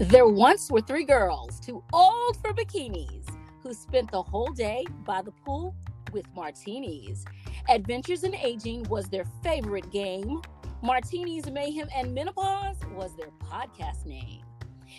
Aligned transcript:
There 0.00 0.26
once 0.26 0.70
were 0.70 0.80
three 0.80 1.04
girls, 1.04 1.60
too 1.60 1.84
old 1.92 2.38
for 2.38 2.54
bikinis, 2.54 3.26
who 3.62 3.74
spent 3.74 4.10
the 4.10 4.22
whole 4.22 4.50
day 4.50 4.86
by 5.04 5.20
the 5.20 5.30
pool 5.30 5.74
with 6.10 6.24
martinis. 6.34 7.26
Adventures 7.68 8.24
in 8.24 8.34
Aging 8.34 8.84
was 8.84 9.10
their 9.10 9.26
favorite 9.42 9.90
game. 9.90 10.40
Martinis, 10.82 11.50
Mayhem, 11.50 11.90
and 11.94 12.14
Menopause 12.14 12.78
was 12.94 13.14
their 13.14 13.28
podcast 13.44 14.06
name. 14.06 14.40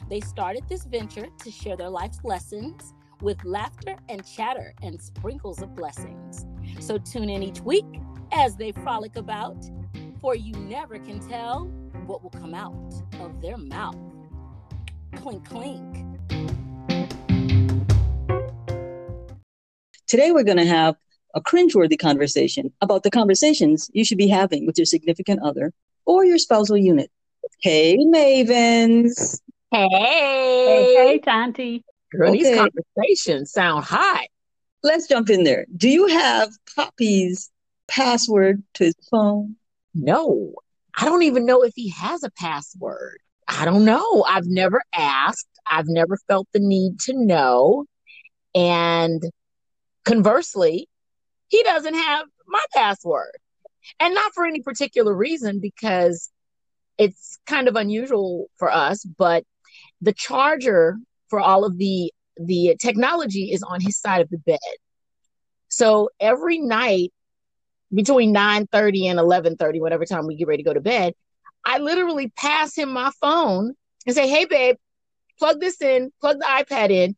They 0.07 0.19
started 0.19 0.69
this 0.69 0.83
venture 0.83 1.29
to 1.45 1.49
share 1.49 1.75
their 1.75 1.89
life's 1.89 2.23
lessons 2.23 2.93
with 3.21 3.43
laughter 3.43 3.95
and 4.07 4.23
chatter 4.23 4.71
and 4.83 5.01
sprinkles 5.01 5.63
of 5.63 5.73
blessings. 5.73 6.45
So 6.79 6.99
tune 6.99 7.31
in 7.31 7.41
each 7.41 7.61
week 7.61 7.87
as 8.31 8.55
they 8.55 8.71
frolic 8.71 9.15
about, 9.15 9.65
for 10.19 10.35
you 10.35 10.53
never 10.53 10.99
can 10.99 11.19
tell 11.27 11.65
what 12.05 12.21
will 12.21 12.29
come 12.29 12.53
out 12.53 12.93
of 13.19 13.41
their 13.41 13.57
mouth. 13.57 14.10
Clink, 15.15 15.45
clink. 15.47 16.07
Today, 20.07 20.31
we're 20.31 20.43
going 20.43 20.57
to 20.57 20.65
have 20.65 20.95
a 21.35 21.41
cringeworthy 21.41 21.97
conversation 21.97 22.73
about 22.81 23.03
the 23.03 23.11
conversations 23.11 23.89
you 23.93 24.03
should 24.03 24.17
be 24.17 24.27
having 24.27 24.65
with 24.65 24.77
your 24.77 24.85
significant 24.85 25.41
other 25.43 25.73
or 26.05 26.25
your 26.25 26.37
spousal 26.37 26.77
unit. 26.77 27.09
Hey, 27.61 27.97
Mavens. 27.97 29.39
Hey. 29.71 29.87
Hey, 29.89 30.93
hey, 30.93 31.19
Tanti. 31.19 31.83
Girl, 32.11 32.31
Okay. 32.31 32.39
these 32.43 32.57
conversations 32.57 33.51
sound 33.51 33.85
hot. 33.85 34.27
Let's 34.83 35.07
jump 35.07 35.29
in 35.29 35.43
there. 35.43 35.65
Do 35.77 35.87
you 35.89 36.07
have 36.07 36.49
Poppy's 36.75 37.49
password 37.87 38.63
to 38.73 38.85
his 38.85 38.95
phone? 39.09 39.55
No, 39.93 40.53
I 40.97 41.05
don't 41.05 41.23
even 41.23 41.45
know 41.45 41.63
if 41.63 41.73
he 41.75 41.89
has 41.89 42.23
a 42.23 42.31
password. 42.31 43.19
I 43.47 43.65
don't 43.65 43.85
know. 43.85 44.23
I've 44.27 44.47
never 44.47 44.81
asked. 44.95 45.47
I've 45.65 45.87
never 45.87 46.17
felt 46.27 46.47
the 46.53 46.59
need 46.59 46.99
to 47.01 47.13
know. 47.13 47.85
And 48.55 49.21
conversely, 50.05 50.87
he 51.47 51.63
doesn't 51.63 51.93
have 51.93 52.25
my 52.47 52.63
password. 52.73 53.37
And 53.99 54.13
not 54.13 54.33
for 54.33 54.45
any 54.45 54.61
particular 54.61 55.13
reason 55.13 55.59
because 55.59 56.29
it's 56.97 57.39
kind 57.47 57.67
of 57.67 57.75
unusual 57.75 58.47
for 58.57 58.71
us, 58.71 59.03
but 59.03 59.43
the 60.01 60.13
charger 60.13 60.97
for 61.29 61.39
all 61.39 61.65
of 61.65 61.77
the 61.77 62.11
the 62.37 62.75
technology 62.79 63.51
is 63.51 63.63
on 63.63 63.81
his 63.81 63.97
side 63.97 64.21
of 64.21 64.29
the 64.29 64.37
bed. 64.37 64.59
So 65.67 66.09
every 66.19 66.59
night 66.59 67.11
between 67.93 68.33
9:30 68.33 69.07
and 69.07 69.19
11:30 69.19 69.79
whatever 69.79 70.05
time 70.05 70.27
we 70.27 70.35
get 70.35 70.47
ready 70.47 70.63
to 70.63 70.67
go 70.69 70.73
to 70.73 70.81
bed, 70.81 71.13
I 71.65 71.77
literally 71.77 72.29
pass 72.37 72.75
him 72.75 72.91
my 72.91 73.11
phone 73.19 73.73
and 74.05 74.15
say, 74.15 74.27
"Hey 74.27 74.45
babe, 74.45 74.77
plug 75.39 75.59
this 75.59 75.81
in, 75.81 76.11
plug 76.19 76.39
the 76.39 76.45
iPad 76.45 76.89
in." 76.89 77.15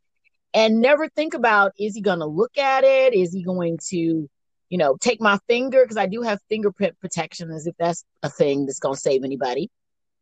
And 0.53 0.81
never 0.81 1.09
think 1.09 1.33
about 1.33 1.73
is 1.79 1.95
he 1.95 2.01
going 2.01 2.19
to 2.19 2.25
look 2.25 2.57
at 2.57 2.83
it? 2.83 3.13
Is 3.13 3.33
he 3.33 3.43
going 3.43 3.79
to, 3.89 3.97
you 4.69 4.77
know, 4.77 4.97
take 4.99 5.19
my 5.19 5.39
finger 5.47 5.83
because 5.83 5.97
I 5.97 6.05
do 6.05 6.21
have 6.21 6.39
fingerprint 6.47 6.99
protection 6.99 7.49
as 7.49 7.65
if 7.65 7.75
that's 7.79 8.05
a 8.21 8.29
thing 8.29 8.65
that's 8.65 8.79
going 8.79 8.95
to 8.95 9.01
save 9.01 9.23
anybody. 9.23 9.71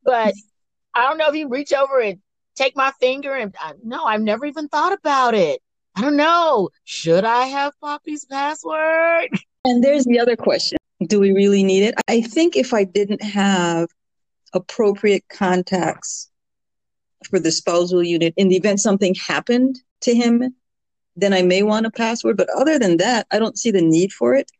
But 0.03 0.33
I 0.93 1.01
don't 1.01 1.17
know 1.17 1.27
if 1.27 1.33
he 1.33 1.45
reach 1.45 1.73
over 1.73 1.99
and 1.99 2.19
take 2.55 2.75
my 2.75 2.91
finger 2.99 3.33
and 3.33 3.53
I, 3.59 3.73
no, 3.83 4.03
I've 4.03 4.21
never 4.21 4.45
even 4.45 4.67
thought 4.69 4.93
about 4.93 5.33
it. 5.33 5.61
I 5.95 6.01
don't 6.01 6.15
know. 6.15 6.69
Should 6.85 7.25
I 7.25 7.45
have 7.47 7.73
Poppy's 7.81 8.25
password? 8.25 9.29
And 9.63 9.83
there's 9.83 10.05
the 10.05 10.19
other 10.19 10.35
question 10.35 10.79
Do 11.05 11.19
we 11.19 11.33
really 11.33 11.63
need 11.63 11.83
it? 11.83 11.93
I 12.07 12.21
think 12.21 12.55
if 12.55 12.73
I 12.73 12.83
didn't 12.83 13.21
have 13.21 13.89
appropriate 14.53 15.23
contacts 15.29 16.29
for 17.29 17.39
the 17.39 17.51
spousal 17.51 18.03
unit 18.03 18.33
in 18.37 18.49
the 18.49 18.55
event 18.55 18.79
something 18.79 19.15
happened 19.15 19.79
to 20.01 20.15
him, 20.15 20.55
then 21.15 21.33
I 21.33 21.41
may 21.43 21.63
want 21.63 21.85
a 21.85 21.91
password. 21.91 22.37
But 22.37 22.49
other 22.49 22.79
than 22.79 22.97
that, 22.97 23.27
I 23.31 23.39
don't 23.39 23.57
see 23.57 23.71
the 23.71 23.81
need 23.81 24.11
for 24.11 24.35
it. 24.35 24.51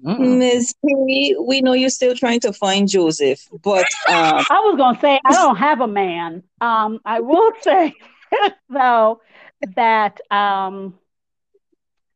Ms. 0.00 0.74
Perry, 0.84 1.34
we 1.40 1.60
know 1.62 1.72
you're 1.72 1.88
still 1.88 2.14
trying 2.14 2.40
to 2.40 2.52
find 2.52 2.88
Joseph, 2.88 3.40
but 3.62 3.86
uh, 4.08 4.44
I 4.50 4.60
was 4.60 4.76
gonna 4.76 5.00
say 5.00 5.18
I 5.24 5.32
don't 5.32 5.56
have 5.56 5.80
a 5.80 5.86
man. 5.86 6.42
Um, 6.60 7.00
I 7.04 7.20
will 7.20 7.52
say 7.62 7.94
though 8.68 9.20
that 9.76 10.20
um, 10.30 10.98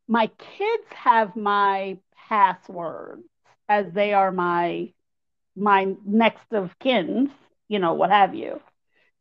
my 0.06 0.26
kids 0.26 0.84
have 0.90 1.34
my 1.34 1.98
passwords 2.28 3.22
as 3.68 3.86
they 3.92 4.12
are 4.12 4.32
my 4.32 4.92
my 5.58 5.94
next 6.06 6.52
of 6.52 6.78
kins, 6.78 7.30
you 7.68 7.78
know, 7.78 7.94
what 7.94 8.10
have 8.10 8.34
you, 8.34 8.60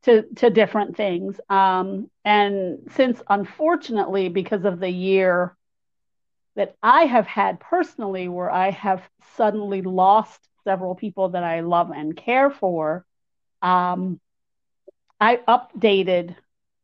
to 0.03 0.23
to 0.37 0.49
different 0.49 0.95
things. 0.97 1.39
Um, 1.49 2.09
and 2.25 2.79
since 2.91 3.21
unfortunately, 3.29 4.29
because 4.29 4.65
of 4.65 4.79
the 4.79 4.89
year 4.89 5.55
that 6.55 6.75
I 6.81 7.03
have 7.03 7.27
had 7.27 7.59
personally, 7.59 8.27
where 8.27 8.51
I 8.51 8.71
have 8.71 9.01
suddenly 9.35 9.81
lost 9.81 10.39
several 10.63 10.95
people 10.95 11.29
that 11.29 11.43
I 11.43 11.61
love 11.61 11.91
and 11.91 12.15
care 12.15 12.49
for, 12.49 13.05
um, 13.61 14.19
I 15.19 15.37
updated. 15.47 16.35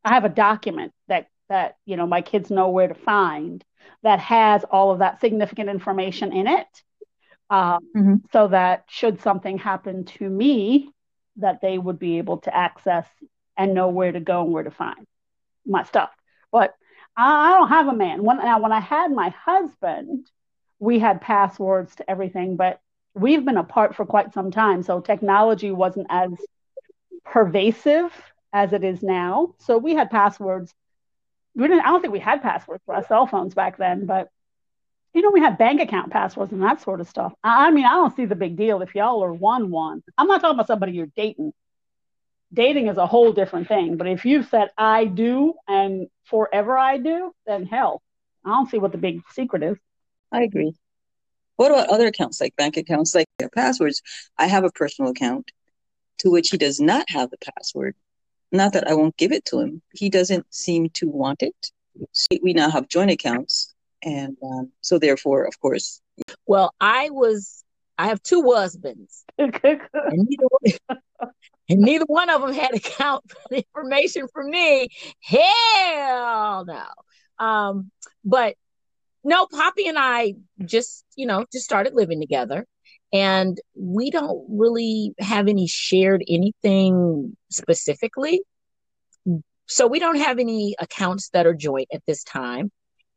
I 0.05 0.13
have 0.13 0.25
a 0.25 0.29
document 0.29 0.93
that 1.07 1.27
that 1.49 1.77
you 1.85 1.97
know 1.97 2.07
my 2.07 2.21
kids 2.21 2.49
know 2.49 2.69
where 2.69 2.87
to 2.87 2.93
find 2.93 3.63
that 4.03 4.19
has 4.19 4.63
all 4.65 4.91
of 4.91 4.99
that 4.99 5.19
significant 5.21 5.69
information 5.69 6.33
in 6.33 6.47
it, 6.47 6.67
um, 7.53 7.79
Mhm. 7.95 8.21
so 8.31 8.47
that 8.47 8.85
should 8.89 9.21
something 9.21 9.57
happen 9.59 10.05
to 10.05 10.27
me, 10.29 10.89
that 11.37 11.61
they 11.61 11.77
would 11.77 11.99
be 11.99 12.17
able 12.17 12.37
to 12.39 12.55
access 12.55 13.07
and 13.57 13.73
know 13.73 13.89
where 13.89 14.11
to 14.11 14.19
go 14.19 14.43
and 14.43 14.51
where 14.53 14.63
to 14.63 14.71
find 14.71 15.05
my 15.65 15.83
stuff. 15.83 16.11
But 16.51 16.73
I 17.15 17.47
I 17.47 17.49
don't 17.57 17.69
have 17.69 17.87
a 17.87 17.93
man. 17.95 18.23
When, 18.23 18.37
now, 18.37 18.59
when 18.59 18.71
I 18.71 18.79
had 18.79 19.11
my 19.11 19.29
husband, 19.29 20.27
we 20.79 20.99
had 20.99 21.21
passwords 21.21 21.95
to 21.97 22.09
everything, 22.09 22.55
but 22.55 22.79
we've 23.13 23.45
been 23.45 23.57
apart 23.57 23.95
for 23.95 24.05
quite 24.05 24.33
some 24.33 24.51
time. 24.51 24.81
So 24.83 24.99
technology 24.99 25.71
wasn't 25.71 26.07
as 26.09 26.31
pervasive 27.23 28.11
as 28.51 28.73
it 28.73 28.83
is 28.83 29.01
now. 29.03 29.53
So 29.59 29.77
we 29.77 29.93
had 29.95 30.09
passwords. 30.09 30.73
We 31.55 31.67
didn't, 31.67 31.81
I 31.85 31.89
don't 31.89 32.01
think 32.01 32.13
we 32.13 32.19
had 32.19 32.41
passwords 32.41 32.83
for 32.85 32.95
our 32.95 33.03
cell 33.03 33.27
phones 33.27 33.53
back 33.53 33.77
then, 33.77 34.05
but 34.05 34.29
you 35.13 35.21
know, 35.21 35.31
we 35.31 35.41
have 35.41 35.57
bank 35.57 35.79
account 35.79 36.11
passwords 36.11 36.51
and 36.51 36.63
that 36.63 36.81
sort 36.81 36.99
of 36.99 37.07
stuff. 37.07 37.33
I, 37.43 37.69
mean, 37.71 37.85
I 37.85 37.91
don't 37.91 38.15
see 38.15 38.25
the 38.25 38.35
big 38.35 38.55
deal 38.55 38.81
if 38.81 38.95
y'all 38.95 39.23
are 39.23 39.33
one 39.33 39.69
one. 39.69 40.03
I'm 40.17 40.27
not 40.27 40.41
talking 40.41 40.55
about 40.55 40.67
somebody 40.67 40.93
you're 40.93 41.11
dating. 41.15 41.53
Dating 42.51 42.87
is 42.87 42.97
a 42.97 43.07
whole 43.07 43.31
different 43.31 43.67
thing. 43.67 43.97
But 43.97 44.07
if 44.07 44.25
you've 44.25 44.47
said 44.47 44.69
I 44.77 45.05
do 45.05 45.53
and 45.67 46.07
forever 46.25 46.77
I 46.77 46.97
do, 46.97 47.33
then 47.45 47.65
hell, 47.65 48.01
I 48.43 48.49
don't 48.49 48.69
see 48.69 48.77
what 48.77 48.91
the 48.91 48.97
big 48.97 49.21
secret 49.31 49.63
is. 49.63 49.77
I 50.31 50.43
agree. 50.43 50.73
What 51.55 51.71
about 51.71 51.89
other 51.89 52.07
accounts 52.07 52.41
like 52.41 52.55
bank 52.55 52.77
accounts, 52.77 53.13
like 53.13 53.27
passwords? 53.55 54.01
I 54.37 54.47
have 54.47 54.63
a 54.63 54.71
personal 54.71 55.11
account 55.11 55.51
to 56.19 56.31
which 56.31 56.49
he 56.49 56.57
does 56.57 56.79
not 56.79 57.09
have 57.09 57.29
the 57.29 57.37
password. 57.37 57.95
Not 58.51 58.73
that 58.73 58.87
I 58.87 58.93
won't 58.95 59.17
give 59.17 59.31
it 59.31 59.45
to 59.45 59.59
him. 59.59 59.81
He 59.93 60.09
doesn't 60.09 60.51
seem 60.53 60.89
to 60.95 61.07
want 61.07 61.43
it. 61.43 61.55
So 62.11 62.27
we 62.41 62.53
now 62.53 62.69
have 62.69 62.87
joint 62.87 63.11
accounts. 63.11 63.72
And 64.03 64.37
um, 64.43 64.71
so, 64.81 64.99
therefore, 64.99 65.45
of 65.45 65.59
course, 65.59 66.01
Well, 66.45 66.73
I 66.81 67.09
was 67.09 67.63
I 67.97 68.07
have 68.07 68.21
two 68.23 68.43
husbands, 68.51 69.23
and 69.37 69.51
neither 69.53 70.45
one, 70.49 70.99
and 71.69 71.79
neither 71.79 72.05
one 72.05 72.29
of 72.29 72.41
them 72.41 72.53
had 72.53 72.73
account 72.75 73.23
information 73.51 74.27
for 74.31 74.43
me. 74.43 74.89
Hell 75.21 76.65
no. 76.65 77.45
Um, 77.45 77.91
but 78.25 78.55
no, 79.23 79.47
Poppy 79.47 79.87
and 79.87 79.97
I 79.97 80.33
just 80.65 81.05
you 81.15 81.25
know 81.25 81.45
just 81.51 81.65
started 81.65 81.93
living 81.93 82.19
together, 82.19 82.65
and 83.13 83.59
we 83.75 84.11
don't 84.11 84.45
really 84.49 85.13
have 85.19 85.47
any 85.47 85.67
shared 85.67 86.23
anything 86.27 87.37
specifically. 87.49 88.41
So 89.65 89.87
we 89.87 89.99
don't 89.99 90.17
have 90.17 90.39
any 90.39 90.75
accounts 90.77 91.29
that 91.29 91.47
are 91.47 91.53
joint 91.53 91.87
at 91.93 92.03
this 92.05 92.23
time, 92.23 92.69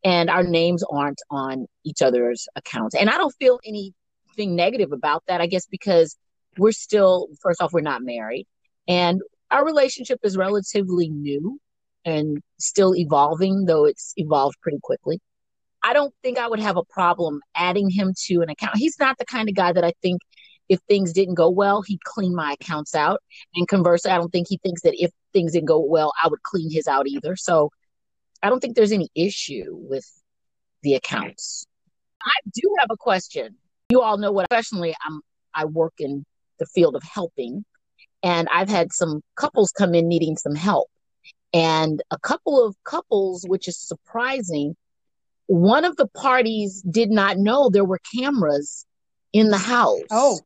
and 0.05 0.31
our 0.31 0.43
names 0.43 0.85
aren't 0.91 1.21
on 1.31 1.67
each 1.85 2.03
other's 2.03 2.49
accounts. 2.57 2.95
And 2.95 3.11
I 3.11 3.17
don't 3.17 3.35
feel 3.39 3.59
anything 3.65 4.57
negative 4.57 4.93
about 4.93 5.23
that. 5.29 5.41
I 5.41 5.47
guess 5.47 5.67
because 5.67 6.17
we're 6.59 6.73
still, 6.73 7.29
first 7.41 7.61
off, 7.61 7.73
we're 7.73 7.81
not 7.81 8.03
married, 8.03 8.47
and 8.89 9.21
our 9.51 9.65
relationship 9.65 10.21
is 10.23 10.37
relatively 10.37 11.09
new 11.09 11.61
and 12.05 12.41
still 12.59 12.95
evolving, 12.95 13.65
though 13.65 13.85
it's 13.85 14.13
evolved 14.17 14.57
pretty 14.61 14.79
quickly. 14.83 15.21
I 15.83 15.93
don't 15.93 16.13
think 16.23 16.39
I 16.39 16.49
would 16.49 16.61
have 16.61 16.77
a 16.77 16.85
problem 16.85 17.41
adding 17.55 17.91
him 17.91 18.13
to 18.27 18.41
an 18.41 18.51
account. 18.51 18.77
He's 18.77 18.99
not 18.99 19.19
the 19.19 19.25
kind 19.25 19.49
of 19.49 19.55
guy 19.55 19.73
that 19.73 19.85
I 19.85 19.93
think 20.03 20.21
if 20.69 20.81
things 20.89 21.13
didn't 21.13 21.35
go 21.35 21.49
well, 21.49 21.83
he'd 21.83 22.03
clean 22.03 22.35
my 22.35 22.53
accounts 22.61 22.95
out. 22.95 23.21
And 23.55 23.69
conversely, 23.69 24.11
I 24.11 24.17
don't 24.17 24.31
think 24.31 24.49
he 24.49 24.59
thinks 24.59 24.83
that 24.83 25.01
if 25.01 25.13
things 25.33 25.53
didn't 25.53 25.69
go 25.69 25.79
well, 25.79 26.13
I 26.23 26.29
would 26.29 26.43
clean 26.43 26.73
his 26.73 26.89
out 26.89 27.07
either. 27.07 27.37
So 27.37 27.71
I 28.47 28.49
don't 28.49 28.61
think 28.61 28.77
there's 28.77 28.93
any 28.93 29.09
issue 29.17 29.65
with 29.73 30.09
the 30.83 30.95
accounts. 30.95 31.67
I 32.23 32.31
do 32.55 32.77
have 32.79 32.91
a 32.93 32.97
question. 32.97 33.57
You 33.91 34.03
all 34.03 34.19
know 34.19 34.31
what 34.31 34.49
professionally 34.49 34.95
I'm 35.05 35.21
I 35.53 35.65
work 35.65 35.95
in 35.99 36.25
the 36.61 36.67
field 36.67 36.95
of 36.95 37.03
helping 37.03 37.65
and 38.23 38.47
I've 38.53 38.69
had 38.69 38.93
some 38.93 39.21
couples 39.35 39.73
come 39.77 39.97
in 39.97 40.07
needing 40.07 40.37
some 40.37 40.55
help. 40.55 40.89
And 41.53 42.01
a 42.13 42.19
couple 42.21 42.65
of 42.65 42.77
couples, 42.85 43.45
which 43.49 43.67
is 43.67 43.81
surprising, 43.81 44.77
one 45.47 45.85
of 45.85 45.97
the 45.97 46.07
parties 46.07 46.83
did 46.83 47.11
not 47.11 47.39
know 47.39 47.69
there 47.69 47.85
were 47.85 48.01
cameras 48.15 48.87
in 49.33 49.49
the 49.49 49.59
house. 49.59 50.03
Oh. 50.13 50.39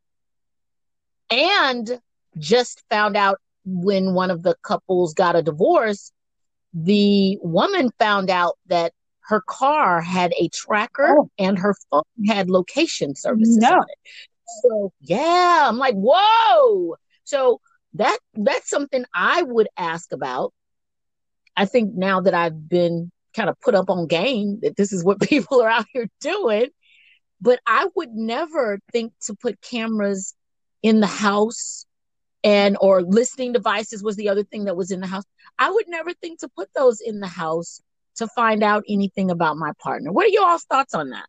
And 1.29 2.01
just 2.39 2.81
found 2.89 3.15
out 3.15 3.37
when 3.63 4.15
one 4.15 4.31
of 4.31 4.41
the 4.41 4.55
couples 4.63 5.13
got 5.13 5.35
a 5.35 5.43
divorce, 5.43 6.11
the 6.73 7.37
woman 7.41 7.89
found 7.99 8.29
out 8.29 8.57
that 8.67 8.93
her 9.25 9.41
car 9.41 10.01
had 10.01 10.33
a 10.39 10.49
tracker 10.49 11.15
Oh. 11.19 11.29
and 11.37 11.57
her 11.59 11.75
phone 11.89 12.03
had 12.27 12.49
location 12.49 13.15
services 13.15 13.57
No. 13.57 13.73
on 13.77 13.83
it. 13.87 14.11
So 14.63 14.93
yeah, 14.99 15.65
I'm 15.67 15.77
like, 15.77 15.95
whoa. 15.95 16.95
So 17.23 17.61
that 17.93 18.17
that's 18.33 18.69
something 18.69 19.05
I 19.13 19.41
would 19.43 19.67
ask 19.77 20.11
about. 20.11 20.53
I 21.55 21.65
think 21.65 21.93
now 21.93 22.21
that 22.21 22.33
I've 22.33 22.67
been 22.69 23.11
kind 23.35 23.49
of 23.49 23.59
put 23.61 23.75
up 23.75 23.89
on 23.89 24.07
game 24.07 24.59
that 24.61 24.75
this 24.75 24.91
is 24.91 25.03
what 25.03 25.19
people 25.29 25.61
are 25.61 25.69
out 25.69 25.85
here 25.93 26.07
doing, 26.19 26.67
but 27.39 27.59
I 27.65 27.87
would 27.95 28.11
never 28.13 28.79
think 28.91 29.13
to 29.25 29.35
put 29.35 29.61
cameras 29.61 30.33
in 30.83 30.99
the 30.99 31.07
house 31.07 31.85
and 32.43 32.77
or 32.81 33.01
listening 33.01 33.53
devices 33.53 34.03
was 34.03 34.15
the 34.15 34.29
other 34.29 34.43
thing 34.43 34.65
that 34.65 34.75
was 34.75 34.91
in 34.91 34.99
the 34.99 35.07
house. 35.07 35.23
I 35.59 35.69
would 35.71 35.87
never 35.87 36.13
think 36.13 36.39
to 36.39 36.49
put 36.49 36.69
those 36.75 37.01
in 37.01 37.19
the 37.19 37.27
house 37.27 37.81
to 38.15 38.27
find 38.27 38.63
out 38.63 38.83
anything 38.89 39.31
about 39.31 39.57
my 39.57 39.71
partner. 39.79 40.11
What 40.11 40.25
are 40.25 40.29
y'all's 40.29 40.65
thoughts 40.65 40.93
on 40.93 41.09
that? 41.11 41.25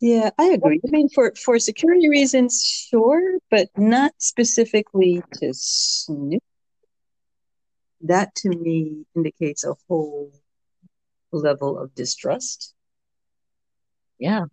Yeah, 0.00 0.30
I 0.36 0.48
agree. 0.48 0.80
I 0.86 0.90
mean, 0.90 1.08
for 1.08 1.32
for 1.36 1.58
security 1.58 2.10
reasons, 2.10 2.62
sure, 2.62 3.38
but 3.50 3.68
not 3.78 4.12
specifically 4.18 5.22
to 5.34 5.54
snoop. 5.54 6.42
That 8.02 8.34
to 8.36 8.50
me 8.50 9.06
indicates 9.14 9.64
a 9.64 9.74
whole 9.88 10.32
level 11.32 11.78
of 11.78 11.94
distrust. 11.94 12.74
Yeah. 14.18 14.44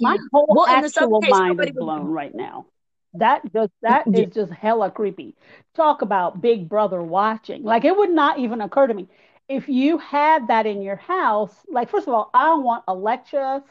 My 0.00 0.18
whole 0.32 0.46
Well, 0.48 0.76
in 0.76 0.82
this 0.82 0.96
actual 0.96 1.20
case, 1.20 1.30
mind 1.30 1.60
is 1.64 1.72
blown 1.72 2.06
right 2.06 2.32
now. 2.32 2.66
That 3.14 3.42
just 3.52 3.72
that 3.82 4.06
Yeah. 4.06 4.26
is 4.26 4.32
just 4.34 4.52
hella 4.52 4.90
creepy. 4.90 5.34
Talk 5.74 6.02
about 6.02 6.40
Big 6.40 6.68
Brother 6.68 7.02
watching. 7.02 7.62
Like 7.62 7.84
it 7.84 7.96
would 7.96 8.10
not 8.10 8.38
even 8.38 8.60
occur 8.60 8.86
to 8.86 8.94
me 8.94 9.08
if 9.48 9.68
you 9.68 9.98
had 9.98 10.48
that 10.48 10.66
in 10.66 10.82
your 10.82 10.96
house. 10.96 11.54
Like 11.68 11.90
first 11.90 12.08
of 12.08 12.14
all, 12.14 12.30
I 12.34 12.46
don't 12.46 12.64
want 12.64 12.84
Alexa, 12.88 13.62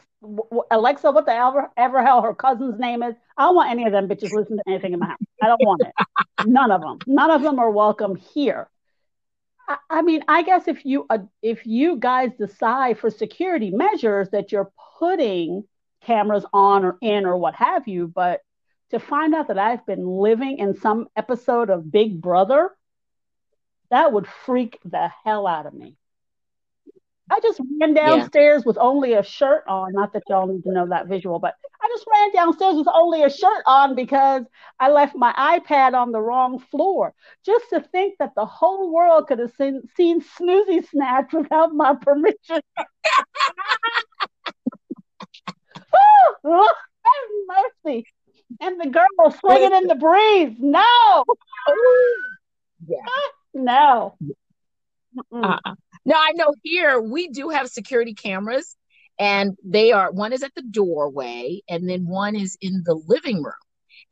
Alexa, 0.70 1.10
what 1.10 1.26
the 1.26 1.32
ever 1.34 1.70
ever 1.76 2.02
hell 2.04 2.22
her 2.22 2.34
cousin's 2.34 2.78
name 2.78 3.02
is. 3.02 3.14
I 3.36 3.44
don't 3.44 3.56
want 3.56 3.70
any 3.70 3.84
of 3.86 3.92
them 3.92 4.08
bitches 4.08 4.32
listening 4.32 4.58
to 4.60 4.64
anything 4.70 4.92
in 4.92 5.00
my 5.00 5.08
house. 5.08 5.18
I 5.42 5.46
don't 5.48 5.62
want 5.62 5.82
it. 5.82 5.94
None 6.40 6.70
of 6.70 6.80
them. 6.80 7.02
None 7.06 7.30
of 7.30 7.42
them 7.42 7.58
are 7.58 7.70
welcome 7.70 8.16
here. 8.16 8.68
I, 9.68 9.76
I 9.90 10.02
mean, 10.02 10.22
I 10.28 10.42
guess 10.42 10.68
if 10.68 10.84
you 10.84 11.06
uh, 11.10 11.18
if 11.42 11.66
you 11.66 11.96
guys 11.96 12.30
decide 12.38 12.98
for 12.98 13.10
security 13.10 13.70
measures 13.70 14.30
that 14.30 14.52
you're 14.52 14.72
putting 14.98 15.64
cameras 16.04 16.44
on 16.52 16.84
or 16.84 16.98
in 17.00 17.24
or 17.26 17.36
what 17.36 17.54
have 17.54 17.86
you, 17.88 18.08
but 18.08 18.40
to 18.92 19.00
find 19.00 19.34
out 19.34 19.48
that 19.48 19.58
I've 19.58 19.84
been 19.86 20.06
living 20.06 20.58
in 20.58 20.74
some 20.76 21.08
episode 21.16 21.70
of 21.70 21.90
Big 21.90 22.20
Brother, 22.20 22.70
that 23.90 24.12
would 24.12 24.26
freak 24.26 24.78
the 24.84 25.10
hell 25.24 25.46
out 25.46 25.66
of 25.66 25.74
me. 25.74 25.96
I 27.30 27.40
just 27.40 27.60
ran 27.80 27.94
Yeah. 28.02 28.26
downstairs 28.26 28.64
with 28.64 28.76
only 28.78 29.14
a 29.14 29.22
shirt 29.22 29.64
on. 29.66 29.92
Not 29.94 30.12
that 30.12 30.24
y'all 30.28 30.46
need 30.46 30.64
to 30.64 30.72
know 30.72 30.86
that 30.88 31.06
visual, 31.06 31.38
but 31.38 31.54
I 31.80 31.88
just 31.88 32.06
ran 32.10 32.32
downstairs 32.32 32.76
with 32.76 32.88
only 32.92 33.22
a 33.22 33.30
shirt 33.30 33.62
on 33.66 33.94
because 33.94 34.44
I 34.78 34.90
left 34.90 35.16
my 35.16 35.32
iPad 35.32 35.94
on 35.94 36.12
the 36.12 36.20
wrong 36.20 36.58
floor. 36.58 37.14
Just 37.44 37.70
to 37.70 37.80
think 37.80 38.18
that 38.18 38.34
the 38.36 38.44
whole 38.44 38.92
world 38.92 39.28
could 39.28 39.38
have 39.38 39.52
seen, 39.56 39.82
seen 39.96 40.20
Snoozy 40.20 40.86
Snatch 40.88 41.32
without 41.32 41.74
my 41.74 41.94
permission. 41.94 42.60
oh, 46.44 46.68
have 47.04 47.64
mercy. 47.84 48.06
And 48.60 48.80
the 48.80 48.88
girl 48.88 49.30
swinging 49.38 49.72
in 49.72 49.86
the 49.86 49.94
breeze. 49.94 50.56
No, 50.58 51.24
Yeah. 52.86 52.96
no. 53.54 54.16
Uh-uh. 55.32 55.74
Now 56.04 56.16
I 56.16 56.32
know 56.32 56.54
here 56.62 57.00
we 57.00 57.28
do 57.28 57.48
have 57.50 57.68
security 57.68 58.14
cameras, 58.14 58.76
and 59.18 59.56
they 59.64 59.92
are 59.92 60.10
one 60.10 60.32
is 60.32 60.42
at 60.42 60.54
the 60.54 60.62
doorway, 60.62 61.60
and 61.68 61.88
then 61.88 62.06
one 62.06 62.34
is 62.34 62.56
in 62.60 62.82
the 62.84 62.94
living 63.06 63.42
room. 63.42 63.52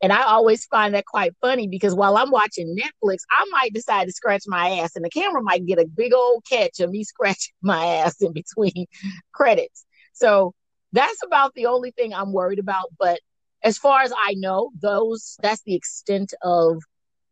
And 0.01 0.11
I 0.11 0.23
always 0.23 0.65
find 0.65 0.95
that 0.95 1.05
quite 1.05 1.33
funny 1.41 1.67
because 1.67 1.93
while 1.93 2.17
I'm 2.17 2.31
watching 2.31 2.75
Netflix, 2.75 3.19
I 3.29 3.45
might 3.51 3.73
decide 3.73 4.05
to 4.05 4.11
scratch 4.13 4.43
my 4.47 4.69
ass, 4.79 4.95
and 4.95 5.03
the 5.05 5.09
camera 5.09 5.41
might 5.43 5.65
get 5.65 5.79
a 5.79 5.85
big 5.85 6.13
old 6.13 6.43
catch 6.49 6.79
of 6.79 6.89
me 6.89 7.03
scratching 7.13 7.53
my 7.61 7.85
ass 7.85 8.21
in 8.21 8.31
between 8.33 8.85
credits. 9.33 9.85
So 10.13 10.53
that's 10.93 11.23
about 11.25 11.53
the 11.55 11.67
only 11.67 11.91
thing 11.91 12.13
I'm 12.13 12.31
worried 12.33 12.59
about. 12.59 12.85
But 12.97 13.19
as 13.63 13.77
far 13.77 14.01
as 14.01 14.11
I 14.17 14.33
know, 14.35 14.71
those 14.81 15.37
that's 15.41 15.61
the 15.63 15.75
extent 15.75 16.33
of 16.41 16.81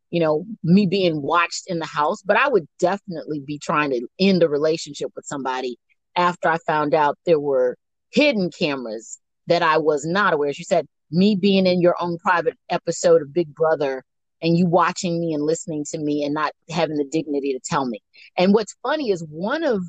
you 0.09 0.19
know, 0.19 0.45
me 0.63 0.85
being 0.85 1.21
watched 1.21 1.65
in 1.67 1.79
the 1.79 1.85
house, 1.85 2.21
but 2.23 2.37
I 2.37 2.47
would 2.47 2.67
definitely 2.79 3.41
be 3.45 3.59
trying 3.59 3.91
to 3.91 4.07
end 4.19 4.43
a 4.43 4.49
relationship 4.49 5.11
with 5.15 5.25
somebody 5.25 5.77
after 6.15 6.49
I 6.49 6.57
found 6.65 6.93
out 6.93 7.17
there 7.25 7.39
were 7.39 7.77
hidden 8.11 8.49
cameras 8.49 9.19
that 9.47 9.61
I 9.61 9.77
was 9.77 10.05
not 10.05 10.33
aware. 10.33 10.49
As 10.49 10.57
you 10.57 10.65
said, 10.65 10.87
me 11.11 11.35
being 11.35 11.65
in 11.65 11.81
your 11.81 11.95
own 11.99 12.17
private 12.17 12.57
episode 12.69 13.21
of 13.21 13.33
Big 13.33 13.53
Brother 13.53 14.03
and 14.41 14.57
you 14.57 14.65
watching 14.65 15.19
me 15.19 15.33
and 15.33 15.43
listening 15.43 15.85
to 15.91 15.99
me 15.99 16.23
and 16.23 16.33
not 16.33 16.53
having 16.69 16.97
the 16.97 17.05
dignity 17.05 17.53
to 17.53 17.59
tell 17.63 17.85
me. 17.85 18.01
And 18.37 18.53
what's 18.53 18.75
funny 18.81 19.11
is 19.11 19.25
one 19.29 19.63
of 19.63 19.83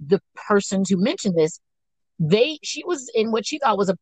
the 0.00 0.20
persons 0.34 0.88
who 0.88 0.96
mentioned 0.96 1.36
this, 1.36 1.60
they 2.18 2.58
she 2.62 2.84
was 2.84 3.10
in 3.14 3.32
what 3.32 3.46
she 3.46 3.58
thought 3.58 3.78
was 3.78 3.88
a 3.88 3.98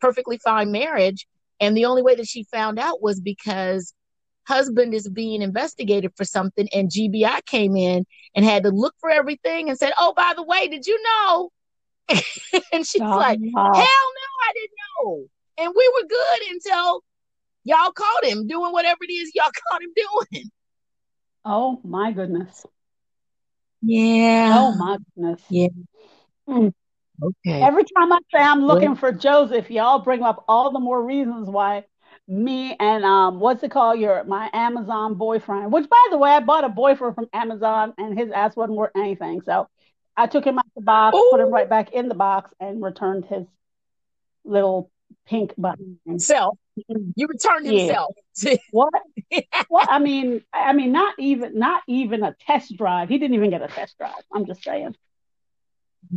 perfectly 0.00 0.38
fine 0.38 0.72
marriage. 0.72 1.26
And 1.60 1.76
the 1.76 1.84
only 1.84 2.02
way 2.02 2.14
that 2.16 2.26
she 2.26 2.44
found 2.44 2.78
out 2.78 3.02
was 3.02 3.20
because 3.20 3.94
husband 4.46 4.94
is 4.94 5.08
being 5.08 5.42
investigated 5.42 6.12
for 6.16 6.24
something 6.24 6.68
and 6.72 6.90
GBI 6.90 7.44
came 7.46 7.76
in 7.76 8.04
and 8.34 8.44
had 8.44 8.64
to 8.64 8.70
look 8.70 8.94
for 9.00 9.10
everything 9.10 9.68
and 9.68 9.78
said, 9.78 9.92
Oh, 9.98 10.12
by 10.14 10.32
the 10.36 10.42
way, 10.42 10.68
did 10.68 10.86
you 10.86 11.02
know? 11.02 11.50
and 12.72 12.86
she's 12.86 13.00
like, 13.00 13.38
Hell 13.38 13.54
no, 13.56 14.28
I 14.42 14.52
didn't 14.54 14.70
know. 15.04 15.24
And 15.58 15.72
we 15.76 15.92
were 15.94 16.08
good 16.08 16.50
until 16.50 17.02
y'all 17.64 17.92
caught 17.92 18.24
him 18.24 18.46
doing 18.46 18.72
whatever 18.72 18.98
it 19.02 19.12
is 19.12 19.30
y'all 19.34 19.50
caught 19.70 19.82
him 19.82 19.92
doing. 19.96 20.50
oh 21.44 21.80
my 21.84 22.12
goodness. 22.12 22.66
Yeah. 23.82 24.54
Oh 24.56 24.72
my 24.72 24.98
goodness. 25.16 25.42
Yeah. 25.48 25.68
Mm. 26.48 26.72
Okay. 27.22 27.62
Every 27.62 27.84
time 27.84 28.12
I 28.12 28.18
say 28.32 28.40
I'm 28.40 28.64
looking 28.66 28.96
for 28.96 29.12
Joseph, 29.12 29.70
y'all 29.70 30.00
bring 30.00 30.22
up 30.22 30.44
all 30.48 30.72
the 30.72 30.80
more 30.80 31.02
reasons 31.02 31.48
why 31.48 31.84
me 32.26 32.74
and 32.80 33.04
um 33.04 33.38
what's 33.38 33.62
it 33.62 33.70
called 33.70 33.98
your 34.00 34.24
my 34.24 34.48
Amazon 34.52 35.14
boyfriend, 35.14 35.72
which 35.72 35.88
by 35.88 36.06
the 36.10 36.16
way 36.18 36.30
I 36.30 36.40
bought 36.40 36.64
a 36.64 36.68
boyfriend 36.68 37.14
from 37.14 37.28
Amazon 37.32 37.92
and 37.98 38.18
his 38.18 38.30
ass 38.30 38.56
wasn't 38.56 38.78
worth 38.78 38.92
anything. 38.96 39.42
So 39.42 39.68
I 40.16 40.26
took 40.26 40.44
him 40.44 40.58
out 40.58 40.66
of 40.66 40.72
the 40.76 40.82
box, 40.82 41.18
put 41.30 41.40
him 41.40 41.50
right 41.50 41.68
back 41.68 41.92
in 41.92 42.08
the 42.08 42.14
box, 42.14 42.50
and 42.60 42.82
returned 42.82 43.26
his 43.26 43.46
little 44.44 44.90
pink 45.26 45.52
button. 45.56 45.98
Self. 46.18 46.58
You 47.16 47.28
returned 47.28 47.66
Yeah. 47.66 47.72
himself. 47.72 48.14
What? 48.70 48.92
What? 49.68 49.88
I 49.88 50.00
mean, 50.00 50.42
I 50.52 50.72
mean, 50.72 50.90
not 50.90 51.14
even 51.18 51.56
not 51.58 51.82
even 51.86 52.24
a 52.24 52.34
test 52.46 52.76
drive. 52.76 53.08
He 53.08 53.18
didn't 53.18 53.34
even 53.36 53.50
get 53.50 53.62
a 53.62 53.68
test 53.68 53.96
drive. 53.98 54.14
I'm 54.32 54.46
just 54.46 54.64
saying. 54.64 54.96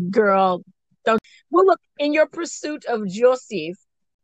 Girl. 0.10 0.64
Don't 1.08 1.22
well 1.50 1.66
look 1.66 1.80
in 1.98 2.14
your 2.14 2.28
pursuit 2.28 2.84
of 2.86 3.08
Joseph, 3.08 3.78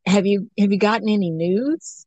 have 0.05 0.25
you 0.25 0.49
have 0.59 0.71
you 0.71 0.77
gotten 0.77 1.07
any 1.07 1.31
news? 1.31 2.05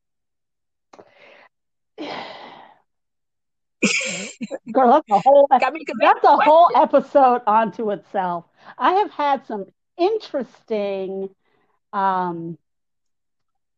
Girl, 4.73 4.92
that's 4.92 5.11
a 5.11 5.18
whole 5.21 5.49
I 5.50 5.71
mean, 5.71 5.85
that's 6.00 6.25
a 6.25 6.37
whole 6.37 6.71
episode 6.76 7.40
onto 7.47 7.90
itself. 7.90 8.45
I 8.76 8.92
have 8.92 9.11
had 9.11 9.47
some 9.47 9.64
interesting 9.97 11.30
um 11.95 12.59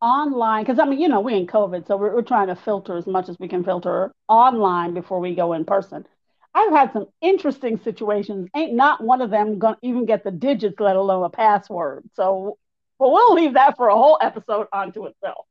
online 0.01 0.63
because 0.63 0.79
I 0.79 0.85
mean, 0.85 0.99
you 0.99 1.07
know, 1.07 1.21
we're 1.21 1.37
in 1.37 1.47
COVID, 1.47 1.87
so 1.87 1.95
we're, 1.95 2.13
we're 2.13 2.23
trying 2.23 2.47
to 2.47 2.55
filter 2.55 2.97
as 2.97 3.07
much 3.07 3.29
as 3.29 3.37
we 3.39 3.47
can 3.47 3.63
filter 3.63 4.11
online 4.27 4.93
before 4.93 5.19
we 5.21 5.33
go 5.35 5.53
in 5.53 5.63
person. 5.63 6.05
I've 6.53 6.71
had 6.71 6.93
some 6.93 7.05
interesting 7.21 7.79
situations. 7.83 8.49
Ain't 8.55 8.73
not 8.73 9.03
one 9.03 9.21
of 9.21 9.29
them 9.29 9.59
gonna 9.59 9.77
even 9.81 10.05
get 10.05 10.23
the 10.23 10.31
digits, 10.31 10.79
let 10.79 10.95
alone 10.95 11.23
a 11.23 11.29
password. 11.29 12.03
So, 12.15 12.57
but 12.97 13.11
we'll 13.11 13.33
leave 13.35 13.53
that 13.53 13.77
for 13.77 13.87
a 13.87 13.95
whole 13.95 14.17
episode 14.21 14.67
onto 14.73 15.05
itself. 15.05 15.45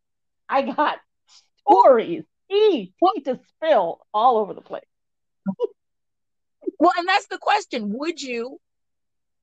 I 0.48 0.62
got 0.62 0.98
stories, 1.66 2.24
tea, 2.50 2.92
tea 3.02 3.22
to 3.22 3.38
spill 3.48 4.00
all 4.12 4.38
over 4.38 4.54
the 4.54 4.60
place. 4.60 4.84
Well, 6.78 6.92
and 6.96 7.08
that's 7.08 7.26
the 7.26 7.38
question. 7.38 7.92
Would 7.98 8.22
you 8.22 8.60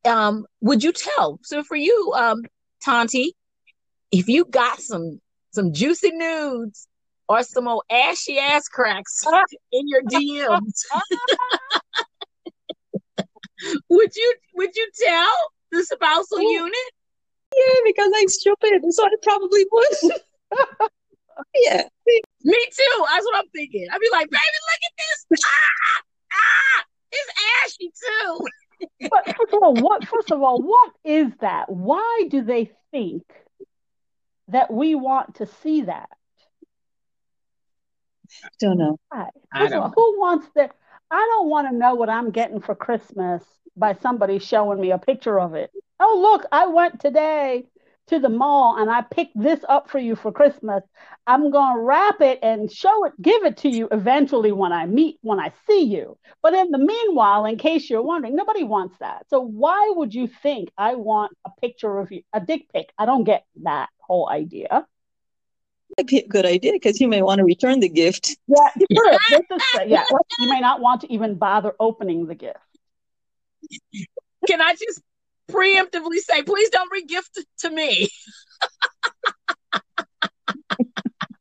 um 0.06 0.46
would 0.62 0.84
you 0.84 0.94
tell? 0.94 1.40
So 1.44 1.64
for 1.64 1.76
you, 1.76 2.14
um, 2.16 2.44
Tonti, 2.86 3.34
if 4.12 4.28
you 4.28 4.46
got 4.46 4.80
some 4.80 5.20
some 5.52 5.74
juicy 5.74 6.12
nudes 6.12 6.88
or 7.28 7.44
some 7.44 7.68
old 7.68 7.84
ashy 7.90 8.40
ass 8.40 8.68
cracks 8.68 9.24
in 9.72 9.88
your 9.88 10.04
DMs. 10.04 10.82
would 13.90 14.16
you 14.16 14.36
would 14.56 14.76
you 14.76 14.90
tell 15.06 15.36
the 15.72 15.84
spousal 15.84 16.38
oh. 16.40 16.52
unit? 16.52 16.92
Yeah, 17.56 17.76
because 17.86 18.12
I'm 18.16 18.28
stupid, 18.28 18.82
so 18.90 19.06
I 19.06 19.10
probably 19.24 19.66
would. 19.72 20.12
yeah. 21.56 21.84
Me 22.44 22.66
too. 22.72 23.06
That's 23.10 23.26
what 23.26 23.38
I'm 23.38 23.50
thinking. 23.50 23.88
I'd 23.92 24.02
be 24.02 24.10
like, 24.12 24.30
baby, 24.30 24.40
look 24.40 24.82
at 24.84 24.94
this. 24.98 25.42
Ah, 25.46 26.02
ah, 26.34 26.84
it's 27.12 27.32
ashy 27.64 27.92
too. 28.04 29.10
but 29.10 29.26
first 29.38 29.54
of 29.54 29.64
all, 29.64 29.74
what 29.74 30.06
first 30.08 30.32
of 30.32 30.42
all, 30.42 30.62
what 30.62 30.92
is 31.04 31.32
that? 31.40 31.70
Why 31.70 32.28
do 32.30 32.42
they 32.42 32.72
think 32.92 33.24
that 34.50 34.72
we 34.72 34.96
want 34.96 35.36
to 35.36 35.46
see 35.46 35.84
that? 35.84 36.10
Don't 38.60 38.78
know. 38.78 38.98
Right. 39.14 39.32
I 39.54 39.68
don't 39.68 39.84
all, 39.84 39.94
who 39.96 40.20
wants 40.20 40.48
that? 40.56 40.72
I 41.12 41.18
don't 41.36 41.50
want 41.50 41.70
to 41.70 41.76
know 41.76 41.96
what 41.96 42.10
I'm 42.10 42.32
getting 42.32 42.62
for 42.62 42.76
Christmas 42.76 43.44
by 43.78 43.96
somebody 44.02 44.40
showing 44.40 44.80
me 44.80 44.92
a 44.92 44.98
picture 44.98 45.40
of 45.40 45.54
it. 45.54 45.72
Oh, 46.00 46.20
look, 46.22 46.46
I 46.52 46.68
went 46.68 47.00
today 47.00 47.66
to 48.08 48.20
the 48.20 48.30
mall 48.30 48.78
and 48.78 48.90
I 48.90 49.02
picked 49.02 49.40
this 49.40 49.60
up 49.68 49.90
for 49.90 50.00
you 50.00 50.16
for 50.16 50.32
Christmas. 50.32 50.84
I'm 51.26 51.50
going 51.50 51.76
to 51.76 51.82
wrap 51.82 52.22
it 52.22 52.40
and 52.44 52.72
show 52.72 53.06
it, 53.06 53.14
give 53.22 53.44
it 53.46 53.58
to 53.58 53.70
you 53.70 53.88
eventually 53.92 54.52
when 54.52 54.72
I 54.72 54.86
meet, 54.86 55.18
when 55.22 55.40
I 55.40 55.52
see 55.68 55.84
you. 55.84 56.18
But 56.44 56.54
in 56.54 56.70
the 56.72 56.78
meanwhile, 56.78 57.46
in 57.46 57.58
case 57.58 57.90
you're 57.90 58.04
wondering, 58.04 58.36
nobody 58.36 58.64
wants 58.64 58.96
that. 59.00 59.26
So 59.30 59.40
why 59.40 59.92
would 59.96 60.14
you 60.14 60.28
think 60.28 60.70
I 60.78 60.96
want 60.96 61.36
a 61.46 61.50
picture 61.62 61.98
of 61.98 62.12
you, 62.12 62.22
a 62.34 62.40
dick 62.40 62.68
pic? 62.74 62.92
I 62.98 63.06
don't 63.06 63.24
get 63.24 63.46
that 63.64 63.90
whole 64.00 64.30
idea. 64.30 64.86
Might 65.98 66.08
be 66.08 66.20
a 66.20 66.28
good 66.28 66.46
idea 66.46 66.74
because 66.74 67.00
you 67.00 67.08
may 67.08 67.22
want 67.22 67.40
to 67.40 67.46
return 67.46 67.80
the 67.80 67.90
gift. 67.90 68.36
Yeah, 68.48 68.70
this 68.78 69.42
is, 69.52 69.62
yeah. 69.88 70.06
You 70.40 70.50
may 70.50 70.60
not 70.60 70.82
want 70.82 71.02
to 71.02 71.14
even 71.14 71.36
bother 71.36 71.74
opening 71.80 72.26
the 72.26 72.36
gift. 72.36 72.58
Can 74.48 74.62
I 74.62 74.74
just 74.74 75.02
preemptively 75.50 76.18
say, 76.18 76.44
please 76.44 76.70
don't 76.70 76.92
regift 76.92 77.44
to 77.60 77.70
me? 77.70 78.10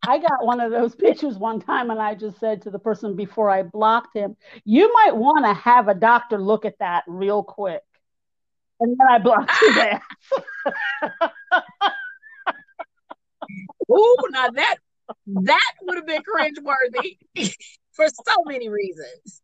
I 0.07 0.19
got 0.19 0.45
one 0.45 0.61
of 0.61 0.71
those 0.71 0.95
pictures 0.95 1.39
one 1.39 1.61
time, 1.61 1.91
and 1.91 2.01
I 2.01 2.15
just 2.15 2.39
said 2.39 2.63
to 2.63 2.71
the 2.71 2.79
person 2.79 3.17
before 3.17 3.49
I 3.49 3.63
blocked 3.63 4.15
him, 4.15 4.37
"You 4.65 4.93
might 4.93 5.17
want 5.17 5.47
to 5.47 5.55
have 5.55 5.89
a 5.89 5.95
doctor 5.95 6.39
look 6.39 6.65
at 6.65 6.79
that 6.81 7.05
real 7.07 7.43
quick." 7.43 7.83
And 8.81 8.97
then 8.99 9.07
I 9.09 9.19
blocked 9.19 9.51
his 9.61 9.77
ass. 9.79 10.03
Ooh, 13.91 14.17
now 14.31 14.49
that 14.51 14.77
that 15.27 15.73
would 15.83 15.97
have 15.97 16.07
been 16.07 16.23
cringeworthy 16.23 17.19
for 17.93 18.07
so 18.09 18.35
many 18.47 18.69
reasons. 18.69 19.43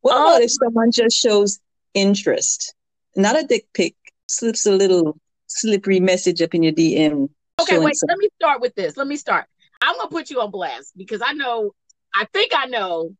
What 0.00 0.16
about 0.16 0.36
um, 0.36 0.42
if 0.42 0.50
someone 0.50 0.90
just 0.90 1.16
shows 1.16 1.60
interest? 1.94 2.74
Not 3.14 3.38
a 3.38 3.46
dick 3.46 3.66
pic, 3.74 3.94
slips 4.26 4.66
a 4.66 4.72
little 4.72 5.18
slippery 5.46 6.00
message 6.00 6.40
up 6.42 6.54
in 6.54 6.62
your 6.62 6.72
DM. 6.72 7.28
Okay, 7.60 7.78
wait, 7.78 7.96
let 8.08 8.18
me 8.18 8.28
start 8.40 8.60
with 8.60 8.74
this. 8.74 8.96
Let 8.96 9.06
me 9.06 9.16
start. 9.16 9.46
I'm 9.82 9.96
gonna 9.96 10.08
put 10.08 10.30
you 10.30 10.40
on 10.40 10.50
blast 10.50 10.92
because 10.96 11.20
I 11.24 11.32
know 11.32 11.72
I 12.14 12.26
think 12.32 12.52
I 12.54 12.66
know 12.66 13.10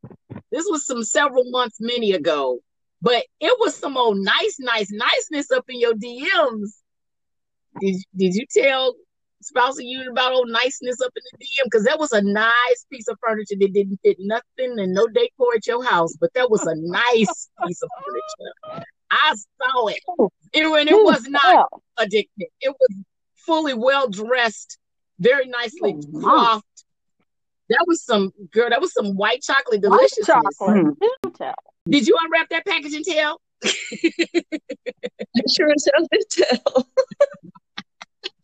this 0.50 0.66
was 0.68 0.86
some 0.86 1.02
several 1.02 1.44
months, 1.50 1.78
many 1.80 2.12
ago, 2.12 2.58
but 3.00 3.24
it 3.40 3.56
was 3.58 3.76
some 3.76 3.96
old 3.96 4.18
nice, 4.18 4.56
nice, 4.58 4.90
niceness 4.90 5.50
up 5.50 5.64
in 5.68 5.80
your 5.80 5.94
DMs. 5.94 6.70
Did, 7.80 7.96
did 8.16 8.34
you 8.34 8.46
tell 8.50 8.94
spousal 9.42 9.82
you 9.82 10.10
about 10.10 10.32
old 10.32 10.48
niceness 10.48 11.00
up 11.00 11.12
in 11.16 11.22
the 11.32 11.44
DM 11.44 11.64
because 11.64 11.84
that 11.84 11.98
was 11.98 12.12
a 12.12 12.22
nice 12.22 12.86
piece 12.90 13.08
of 13.08 13.18
furniture 13.24 13.56
that 13.58 13.72
didn't 13.72 14.00
fit 14.02 14.16
nothing 14.20 14.78
and 14.78 14.94
no 14.94 15.06
decor 15.08 15.54
at 15.56 15.66
your 15.66 15.84
house, 15.84 16.14
but 16.20 16.32
that 16.34 16.50
was 16.50 16.66
a 16.66 16.74
nice 16.76 17.50
piece 17.66 17.82
of 17.82 17.88
furniture. 18.04 18.84
I 19.10 19.34
saw 19.34 19.86
it. 19.88 20.00
It, 20.52 20.66
and 20.66 20.88
it 20.88 21.04
was 21.04 21.26
not 21.28 21.68
a 21.98 22.06
dick. 22.06 22.28
It 22.38 22.50
was 22.68 22.96
fully 23.36 23.74
well 23.74 24.08
dressed, 24.08 24.78
very 25.18 25.46
nicely 25.46 25.96
oh, 26.14 26.20
coiffed. 26.20 26.84
That 27.68 27.84
was 27.86 28.04
some 28.04 28.32
girl. 28.50 28.70
That 28.70 28.80
was 28.80 28.92
some 28.92 29.16
white 29.16 29.42
chocolate 29.42 29.82
deliciousness. 29.82 30.26
Chocolate. 30.26 30.86
Mm-hmm. 30.98 31.90
Did 31.90 32.06
you 32.06 32.16
unwrap 32.22 32.48
that 32.50 32.66
package 32.66 32.94
and 32.94 33.04
tell? 33.04 33.40
I 33.64 35.42
sure 35.54 35.70
as 35.72 35.88
hell 35.94 36.06
did 36.10 36.24
tell 36.30 36.88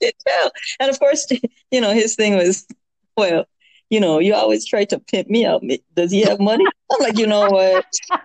did 0.00 0.14
tell. 0.26 0.50
And 0.80 0.90
of 0.90 0.98
course, 0.98 1.26
you 1.70 1.80
know, 1.80 1.92
his 1.92 2.14
thing 2.14 2.36
was, 2.36 2.66
well, 3.16 3.46
you 3.90 4.00
know, 4.00 4.18
you 4.18 4.34
always 4.34 4.66
try 4.66 4.84
to 4.86 4.98
pimp 4.98 5.28
me 5.28 5.46
out. 5.46 5.62
Does 5.94 6.10
he 6.10 6.22
have 6.22 6.40
money? 6.40 6.64
I'm 6.92 7.00
like, 7.00 7.18
you 7.18 7.26
know 7.26 7.48
what? 7.50 7.86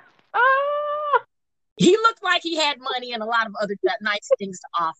he 1.77 1.91
looked 1.91 2.23
like 2.23 2.41
he 2.43 2.55
had 2.55 2.79
money 2.79 3.13
and 3.13 3.23
a 3.23 3.25
lot 3.25 3.47
of 3.47 3.53
other 3.61 3.75
nice 4.01 4.29
things 4.37 4.59
to 4.59 4.67
offer. 4.83 4.95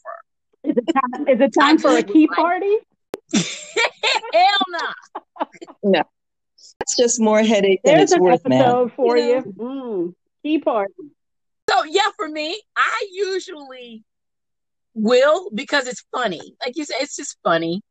Is 0.64 0.78
it 0.78 0.94
time, 0.94 1.28
is 1.28 1.42
it 1.42 1.54
time 1.54 1.78
for 1.78 1.98
a 1.98 2.04
key 2.04 2.28
party? 2.28 2.78
Hell 3.34 4.60
no. 4.70 5.48
No. 5.84 6.04
It's 6.80 6.98
just 6.98 7.20
more 7.20 7.42
headache 7.44 7.82
than 7.84 7.96
There's 7.96 8.12
it's 8.12 8.14
an 8.14 8.24
worth, 8.24 8.46
episode 8.46 8.88
man. 8.88 8.96
for 8.96 9.18
you. 9.18 9.36
you. 9.36 9.54
Mm, 9.58 10.16
key 10.44 10.60
party. 10.60 10.94
So 11.70 11.84
yeah, 11.84 12.10
for 12.16 12.28
me, 12.28 12.60
I 12.76 13.08
usually 13.12 14.04
will 14.94 15.50
because 15.54 15.88
it's 15.88 16.06
funny. 16.12 16.56
Like 16.64 16.78
you 16.78 16.86
said, 16.86 16.98
it's 17.02 17.16
just 17.16 17.38
funny. 17.44 17.82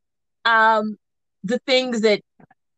Um, 0.45 0.97
the 1.45 1.59
things 1.61 2.03
that 2.03 2.21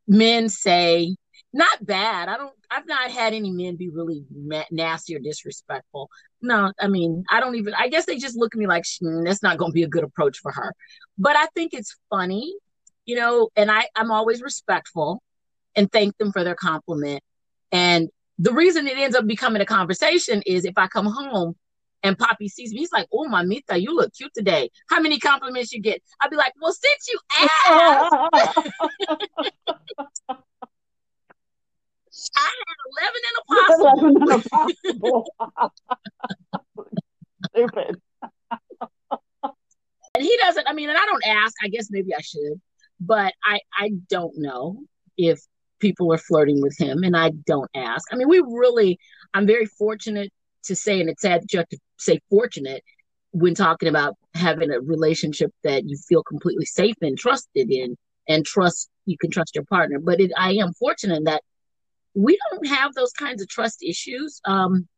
men 0.07 0.49
say, 0.49 1.17
not 1.53 1.85
bad. 1.87 2.29
I 2.29 2.37
don't. 2.37 2.53
I've 2.71 2.87
not 2.87 3.11
had 3.11 3.33
any 3.33 3.51
men 3.53 3.77
be 3.77 3.89
really 3.89 4.25
nasty 4.71 5.15
or 5.15 5.21
disrespectful. 5.21 6.11
No, 6.43 6.73
I 6.81 6.89
mean, 6.89 7.25
I 7.31 7.41
don't 7.41 7.55
even. 7.55 7.75
I 7.75 7.89
guess 7.89 8.07
they 8.07 8.19
just 8.19 8.37
look 8.37 8.55
at 8.55 8.59
me 8.59 8.67
like 8.67 8.85
that's 9.01 9.43
not 9.43 9.57
going 9.57 9.71
to 9.71 9.75
be 9.75 9.85
a 9.85 9.89
good 9.89 10.05
approach 10.05 10.39
for 10.39 10.51
her. 10.51 10.75
But 11.17 11.37
I 11.37 11.47
think 11.55 11.73
it's 11.73 11.97
funny, 12.11 12.55
you 13.07 13.15
know. 13.17 13.51
And 13.55 13.71
I, 13.71 13.87
I'm 13.95 14.11
always 14.11 14.43
respectful 14.43 15.23
and 15.77 15.91
thank 15.93 16.17
them 16.19 16.33
for 16.33 16.43
their 16.43 16.57
compliment. 16.57 17.23
And 17.71 18.09
the 18.39 18.53
reason 18.53 18.89
it 18.89 18.99
ends 18.99 19.15
up 19.15 19.27
becoming 19.27 19.63
a 19.63 19.67
conversation 19.67 20.43
is 20.47 20.65
if 20.65 20.75
I 20.77 20.89
come 20.89 21.07
home 21.07 21.55
and 22.05 22.17
Poppy 22.19 22.49
sees 22.49 22.73
me, 22.73 22.81
he's 22.81 22.93
like, 22.93 23.09
"Oh, 23.13 23.27
mamita, 23.27 23.81
you 23.81 23.97
look 23.97 24.15
cute 24.15 24.33
today. 24.35 24.71
How 24.91 25.01
many 25.01 25.19
compliments 25.19 25.73
you 25.73 25.81
get?" 25.81 26.01
I'd 26.21 26.31
be 26.31 26.37
like, 26.37 26.53
"Well, 26.61 26.73
since 26.73 27.09
you 27.09 27.19
asked." 27.41 27.51
I 32.37 32.49
had 32.67 32.77
11 33.01 33.23
and 33.29 33.37
a 33.39 33.45
possible. 33.55 34.03
11 34.05 34.17
and 34.23 34.33
a 35.57 35.71
Stupid. 37.51 38.01
and 40.15 40.23
he 40.23 40.37
doesn't, 40.43 40.67
I 40.69 40.73
mean, 40.73 40.89
and 40.89 40.99
I 40.99 41.07
don't 41.07 41.27
ask. 41.27 41.55
I 41.63 41.69
guess 41.69 41.89
maybe 41.91 42.15
I 42.15 42.21
should, 42.21 42.61
but 43.01 43.35
I, 43.45 43.61
I 43.77 43.91
don't 44.09 44.37
know 44.39 44.79
if 45.17 45.41
people 45.81 46.13
are 46.13 46.19
flirting 46.19 46.63
with 46.63 46.77
him 46.79 47.03
and 47.03 47.17
I 47.17 47.31
don't 47.31 47.71
ask. 47.75 48.13
I 48.13 48.17
mean, 48.17 48.29
we 48.29 48.41
really, 48.41 48.99
I'm 49.35 49.47
very 49.47 49.67
fortunate 49.67 50.33
to 50.65 50.77
say, 50.77 51.01
and 51.01 51.09
it's 51.09 51.23
sad 51.23 51.43
that 51.43 51.53
you 51.53 51.59
have 51.59 51.69
to 51.69 51.79
say 51.99 52.21
fortunate 52.31 52.83
when 53.33 53.55
talking 53.55 53.89
about 53.89 54.15
having 54.35 54.71
a 54.71 54.81
relationship 54.81 55.51
that 55.65 55.89
you 55.89 55.97
feel 55.97 56.23
completely 56.23 56.65
safe 56.65 56.95
and 57.03 57.19
trusted 57.19 57.71
in 57.71 57.97
and 58.29 58.45
trust 58.45 58.91
you 59.07 59.19
can 59.19 59.31
trust 59.31 59.55
your 59.55 59.65
partner. 59.65 59.99
But 59.99 60.21
it, 60.21 60.33
I 60.37 60.53
am 60.55 60.73
fortunate 60.73 61.19
in 61.19 61.25
that 61.25 61.43
we 62.15 62.39
don't 62.51 62.67
have 62.69 62.95
those 62.95 63.13
kinds 63.13 63.43
of 63.43 63.49
trust 63.49 63.83
issues. 63.83 64.41
Um, 64.45 64.89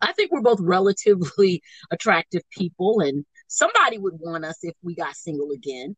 I 0.00 0.12
think 0.12 0.32
we're 0.32 0.40
both 0.40 0.60
relatively 0.60 1.62
attractive 1.90 2.42
people, 2.50 3.00
and 3.00 3.24
somebody 3.48 3.98
would 3.98 4.18
want 4.18 4.44
us 4.44 4.58
if 4.62 4.74
we 4.82 4.94
got 4.94 5.14
single 5.14 5.50
again. 5.52 5.96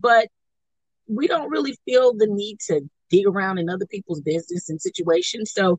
But 0.00 0.28
we 1.08 1.28
don't 1.28 1.50
really 1.50 1.76
feel 1.84 2.14
the 2.14 2.26
need 2.26 2.58
to 2.66 2.82
dig 3.10 3.26
around 3.26 3.58
in 3.58 3.70
other 3.70 3.86
people's 3.86 4.20
business 4.20 4.68
and 4.68 4.80
situations. 4.80 5.52
So 5.52 5.78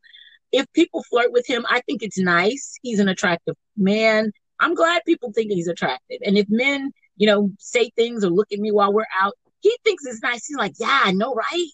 if 0.51 0.65
people 0.73 1.03
flirt 1.03 1.31
with 1.31 1.47
him, 1.47 1.65
I 1.69 1.81
think 1.81 2.03
it's 2.03 2.17
nice. 2.17 2.77
He's 2.81 2.99
an 2.99 3.07
attractive 3.07 3.55
man. 3.75 4.31
I'm 4.59 4.73
glad 4.73 5.03
people 5.05 5.31
think 5.31 5.51
he's 5.51 5.67
attractive. 5.67 6.19
And 6.25 6.37
if 6.37 6.47
men, 6.49 6.91
you 7.15 7.27
know, 7.27 7.51
say 7.59 7.91
things 7.95 8.23
or 8.23 8.29
look 8.29 8.51
at 8.51 8.59
me 8.59 8.71
while 8.71 8.93
we're 8.93 9.05
out, 9.21 9.33
he 9.59 9.75
thinks 9.83 10.05
it's 10.05 10.21
nice. 10.21 10.45
He's 10.45 10.57
like, 10.57 10.73
yeah, 10.79 11.01
I 11.03 11.11
know, 11.11 11.33
right? 11.33 11.67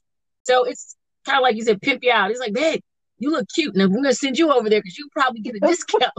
So 0.44 0.66
it's 0.66 0.96
kind 1.26 1.38
of 1.38 1.44
like 1.44 1.56
you 1.56 1.64
said, 1.64 1.82
pimp 1.82 2.04
you 2.04 2.12
out. 2.12 2.30
He's 2.30 2.40
like, 2.40 2.54
babe, 2.54 2.82
you 3.18 3.32
look 3.32 3.48
cute. 3.54 3.76
And 3.76 3.84
we're 3.90 4.02
going 4.02 4.04
to 4.06 4.16
send 4.16 4.38
you 4.38 4.52
over 4.52 4.70
there 4.70 4.82
because 4.82 4.98
you 4.98 5.08
probably 5.12 5.42
get 5.42 5.56
a 5.56 5.60
discount. 5.60 6.12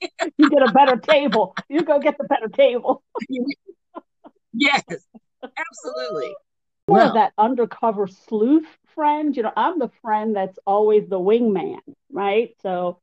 you 0.36 0.50
get 0.50 0.62
a 0.62 0.72
better 0.72 0.96
table. 0.96 1.54
You 1.68 1.82
go 1.82 1.98
get 1.98 2.16
the 2.18 2.24
better 2.24 2.48
table. 2.48 3.02
yes, 4.52 4.82
absolutely. 5.42 6.34
Well, 6.86 7.14
that 7.14 7.32
undercover 7.38 8.06
sleuth 8.06 8.66
friend. 8.94 9.36
You 9.36 9.44
know, 9.44 9.52
I'm 9.56 9.78
the 9.78 9.90
friend 10.02 10.36
that's 10.36 10.58
always 10.66 11.08
the 11.08 11.18
wingman, 11.18 11.78
right? 12.12 12.54
So, 12.62 12.98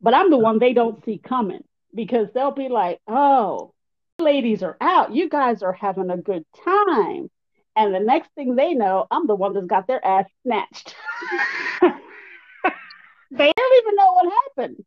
but 0.00 0.14
I'm 0.14 0.30
the 0.30 0.38
one 0.38 0.58
they 0.58 0.72
don't 0.72 1.04
see 1.04 1.18
coming 1.18 1.64
because 1.94 2.28
they'll 2.34 2.50
be 2.50 2.68
like, 2.68 3.00
oh, 3.06 3.72
ladies 4.18 4.62
are 4.62 4.76
out. 4.80 5.14
You 5.14 5.28
guys 5.28 5.62
are 5.62 5.72
having 5.72 6.10
a 6.10 6.16
good 6.16 6.44
time. 6.64 7.30
And 7.76 7.94
the 7.94 8.00
next 8.00 8.30
thing 8.34 8.56
they 8.56 8.74
know, 8.74 9.06
I'm 9.10 9.26
the 9.26 9.36
one 9.36 9.54
that's 9.54 9.66
got 9.66 9.86
their 9.86 10.04
ass 10.04 10.26
snatched. 10.42 10.96
they 13.30 13.52
don't 13.56 13.82
even 13.82 13.94
know 13.94 14.12
what 14.14 14.32
happened. 14.56 14.84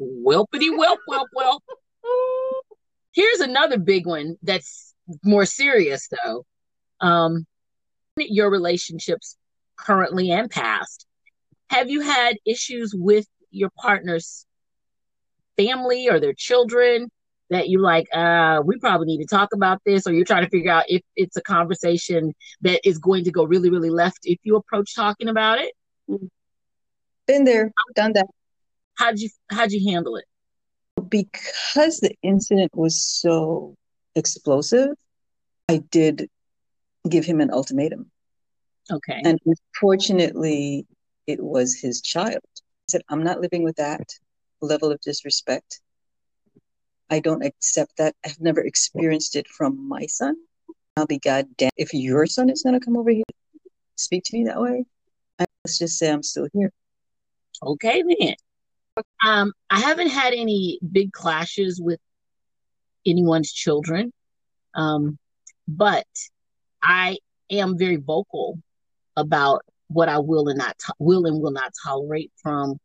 Whelpity 0.00 0.76
whelp, 0.76 1.00
whelp, 1.06 1.28
whelp. 1.32 1.62
Here's 3.12 3.40
another 3.40 3.78
big 3.78 4.06
one 4.06 4.36
that's 4.42 4.94
more 5.22 5.46
serious, 5.46 6.08
though. 6.08 6.44
Um, 7.00 7.46
your 8.16 8.50
relationships 8.50 9.36
currently 9.76 10.30
and 10.30 10.50
past. 10.50 11.06
Have 11.70 11.90
you 11.90 12.00
had 12.00 12.36
issues 12.46 12.94
with 12.94 13.26
your 13.50 13.70
partner's 13.76 14.46
family 15.56 16.08
or 16.08 16.20
their 16.20 16.34
children 16.34 17.10
that 17.50 17.68
you 17.68 17.80
like, 17.80 18.06
uh, 18.14 18.60
we 18.64 18.78
probably 18.78 19.06
need 19.06 19.18
to 19.18 19.26
talk 19.26 19.52
about 19.52 19.80
this, 19.84 20.06
or 20.06 20.12
you're 20.12 20.24
trying 20.24 20.44
to 20.44 20.50
figure 20.50 20.72
out 20.72 20.84
if 20.88 21.02
it's 21.14 21.36
a 21.36 21.42
conversation 21.42 22.34
that 22.62 22.80
is 22.88 22.98
going 22.98 23.24
to 23.24 23.30
go 23.30 23.44
really, 23.44 23.70
really 23.70 23.90
left 23.90 24.20
if 24.24 24.38
you 24.42 24.56
approach 24.56 24.94
talking 24.94 25.28
about 25.28 25.58
it? 25.58 25.72
Been 27.26 27.44
there, 27.44 27.72
done 27.94 28.12
that. 28.14 28.26
How'd 28.96 29.18
you 29.18 29.28
how'd 29.50 29.72
you 29.72 29.90
handle 29.92 30.16
it? 30.16 30.24
Because 31.08 32.00
the 32.00 32.14
incident 32.22 32.70
was 32.74 33.02
so 33.02 33.74
explosive, 34.14 34.96
I 35.68 35.78
did 35.90 36.28
give 37.08 37.24
him 37.24 37.40
an 37.40 37.50
ultimatum. 37.50 38.10
Okay. 38.90 39.20
And 39.24 39.38
unfortunately, 39.46 40.86
it 41.26 41.42
was 41.42 41.74
his 41.74 42.00
child. 42.00 42.40
I 42.44 42.90
said, 42.90 43.02
I'm 43.08 43.22
not 43.22 43.40
living 43.40 43.62
with 43.62 43.76
that 43.76 44.06
level 44.60 44.90
of 44.90 45.00
disrespect. 45.00 45.80
I 47.10 47.20
don't 47.20 47.44
accept 47.44 47.96
that. 47.98 48.14
I've 48.24 48.40
never 48.40 48.60
experienced 48.60 49.36
it 49.36 49.46
from 49.48 49.88
my 49.88 50.06
son. 50.06 50.36
I'll 50.96 51.06
be 51.06 51.18
goddamn 51.18 51.70
if 51.76 51.92
your 51.92 52.26
son 52.26 52.50
is 52.50 52.62
going 52.62 52.78
to 52.78 52.84
come 52.84 52.96
over 52.96 53.10
here, 53.10 53.24
speak 53.96 54.24
to 54.24 54.36
me 54.36 54.44
that 54.44 54.60
way. 54.60 54.84
Let's 55.38 55.78
just 55.78 55.98
say 55.98 56.10
I'm 56.10 56.22
still 56.22 56.48
here. 56.52 56.70
Okay, 57.62 58.02
then. 58.02 58.34
Um, 59.26 59.52
I 59.70 59.80
haven't 59.80 60.10
had 60.10 60.34
any 60.34 60.78
big 60.92 61.12
clashes 61.12 61.80
with 61.80 61.98
anyone's 63.06 63.52
children, 63.52 64.12
um, 64.74 65.18
but 65.66 66.06
I 66.84 67.18
am 67.50 67.78
very 67.78 67.96
vocal 67.96 68.60
about 69.16 69.62
what 69.88 70.08
I 70.08 70.18
will 70.18 70.48
and 70.48 70.58
not 70.58 70.78
to- 70.78 70.94
will 70.98 71.26
and 71.26 71.40
will 71.40 71.50
not 71.52 71.72
tolerate 71.82 72.32
from 72.36 72.78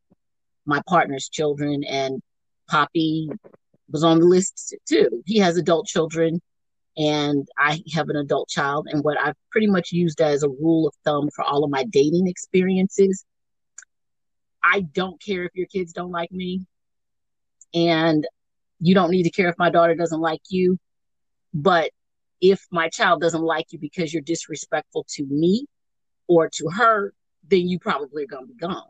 my 0.66 0.82
partner's 0.88 1.30
children. 1.30 1.84
And 1.84 2.22
Poppy 2.68 3.30
was 3.92 4.04
on 4.04 4.20
the 4.20 4.26
list 4.26 4.76
too. 4.88 5.24
He 5.26 5.40
has 5.40 5.58
adult 5.58 5.88
children, 5.88 6.42
and 6.98 7.48
I 7.58 7.84
have 7.94 8.10
an 8.10 8.16
adult 8.16 8.50
child. 8.50 8.88
And 8.90 9.04
what 9.04 9.20
I've 9.20 9.36
pretty 9.52 9.68
much 9.68 9.92
used 9.92 10.22
as 10.22 10.44
a 10.44 10.50
rule 10.50 10.88
of 10.88 10.96
thumb 11.04 11.30
for 11.36 11.44
all 11.44 11.64
of 11.64 11.70
my 11.72 11.84
dating 11.84 12.28
experiences 12.28 13.26
I 14.64 14.82
don't 14.82 15.22
care 15.22 15.44
if 15.44 15.52
your 15.56 15.68
kids 15.68 15.94
don't 15.94 16.12
like 16.12 16.32
me, 16.32 16.66
and 17.74 18.28
you 18.80 18.94
don't 18.94 19.12
need 19.12 19.24
to 19.24 19.32
care 19.32 19.50
if 19.50 19.58
my 19.58 19.70
daughter 19.70 19.96
doesn't 19.96 20.20
like 20.20 20.42
you. 20.50 20.78
But 21.54 21.92
if 22.42 22.66
my 22.72 22.90
child 22.90 23.22
doesn't 23.22 23.42
like 23.42 23.68
you 23.72 23.80
because 23.80 24.14
you're 24.14 24.22
disrespectful 24.22 25.06
to 25.10 25.26
me 25.26 25.66
or 26.28 26.50
to 26.50 26.70
her, 26.70 27.14
then 27.48 27.68
you 27.68 27.80
probably 27.80 28.24
are 28.24 28.28
going 28.28 28.48
to 28.48 28.54
be 28.54 28.60
gone. 28.60 28.84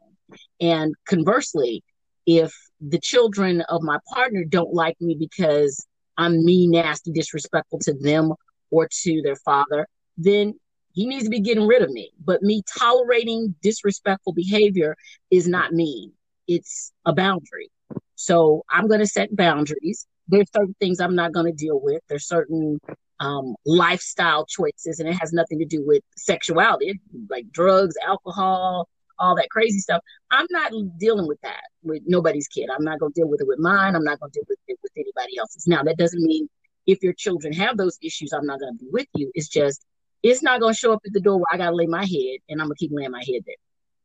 And 0.60 0.94
conversely, 1.08 1.84
if 2.26 2.54
the 2.80 3.00
children 3.00 3.62
of 3.62 3.82
my 3.82 3.98
partner 4.14 4.44
don't 4.44 4.74
like 4.74 4.96
me 5.02 5.16
because 5.18 5.86
I'm 6.18 6.44
mean, 6.46 6.72
nasty, 6.72 7.12
disrespectful 7.12 7.80
to 7.80 7.94
them 7.94 8.34
or 8.72 8.88
to 9.04 9.22
their 9.24 9.38
father, 9.38 9.88
then 10.18 10.54
he 10.92 11.08
needs 11.08 11.24
to 11.24 11.30
be 11.30 11.40
getting 11.40 11.66
rid 11.66 11.82
of 11.82 11.90
me. 11.90 12.12
But 12.24 12.44
me 12.44 12.62
tolerating 12.78 13.56
disrespectful 13.62 14.34
behavior 14.34 14.96
is 15.32 15.48
not 15.48 15.74
mean, 15.74 16.12
it's 16.48 16.92
a 17.06 17.14
boundary. 17.14 17.72
So 18.16 18.64
I'm 18.70 18.88
going 18.88 19.00
to 19.00 19.08
set 19.08 19.36
boundaries. 19.36 20.06
There's 20.28 20.52
certain 20.54 20.76
things 20.80 21.00
I'm 21.00 21.16
not 21.16 21.32
going 21.32 21.46
to 21.46 21.54
deal 21.54 21.80
with. 21.82 22.02
There's 22.10 22.28
certain 22.28 22.80
um, 23.20 23.56
lifestyle 23.66 24.46
choices, 24.46 25.00
and 25.00 25.10
it 25.10 25.14
has 25.14 25.34
nothing 25.34 25.60
to 25.60 25.66
do 25.66 25.86
with 25.86 26.04
sexuality, 26.16 27.00
like 27.30 27.52
drugs, 27.52 27.96
alcohol, 28.06 28.88
all 29.20 29.36
that 29.36 29.50
crazy 29.50 29.80
stuff. 29.80 30.02
I'm 30.32 30.48
not 30.50 30.72
dealing 30.98 31.28
with 31.28 31.40
that 31.42 31.62
with 31.84 32.04
nobody's 32.06 32.48
kid. 32.48 32.70
I'm 32.70 32.84
not 32.84 33.00
going 33.00 33.12
to 33.14 33.20
deal 33.20 33.28
with 33.28 33.42
it 33.42 33.48
with 33.48 33.60
mine. 33.60 33.96
I'm 33.96 34.04
not 34.04 34.20
going 34.20 34.32
to 34.32 34.40
deal 34.40 34.46
with 34.48 34.60
it 34.68 34.80
with 34.82 34.92
anybody 34.96 35.38
else's. 35.38 35.68
Now, 35.68 35.84
that 35.84 35.98
doesn't 35.98 36.22
mean 36.22 36.48
if 36.88 37.04
your 37.04 37.14
children 37.14 37.54
have 37.54 37.78
those 37.78 37.98
issues, 38.02 38.34
I'm 38.34 38.46
not 38.46 38.60
going 38.60 38.78
to 38.78 38.86
be 38.86 38.90
with 38.92 39.08
you. 39.16 39.32
It's 39.34 39.50
just 39.50 39.86
it's 40.24 40.44
not 40.44 40.60
going 40.60 40.74
to 40.74 40.80
show 40.80 40.94
up 40.94 41.02
at 41.06 41.14
the 41.14 41.20
door 41.20 41.38
where 41.38 41.46
I 41.52 41.58
got 41.58 41.70
to 41.70 41.76
lay 41.76 41.86
my 41.86 42.04
head 42.04 42.40
and 42.50 42.62
I'm 42.62 42.68
going 42.68 42.76
to 42.76 42.80
keep 42.80 42.92
laying 42.94 43.12
my 43.12 43.24
head 43.26 43.44
there. 43.46 43.56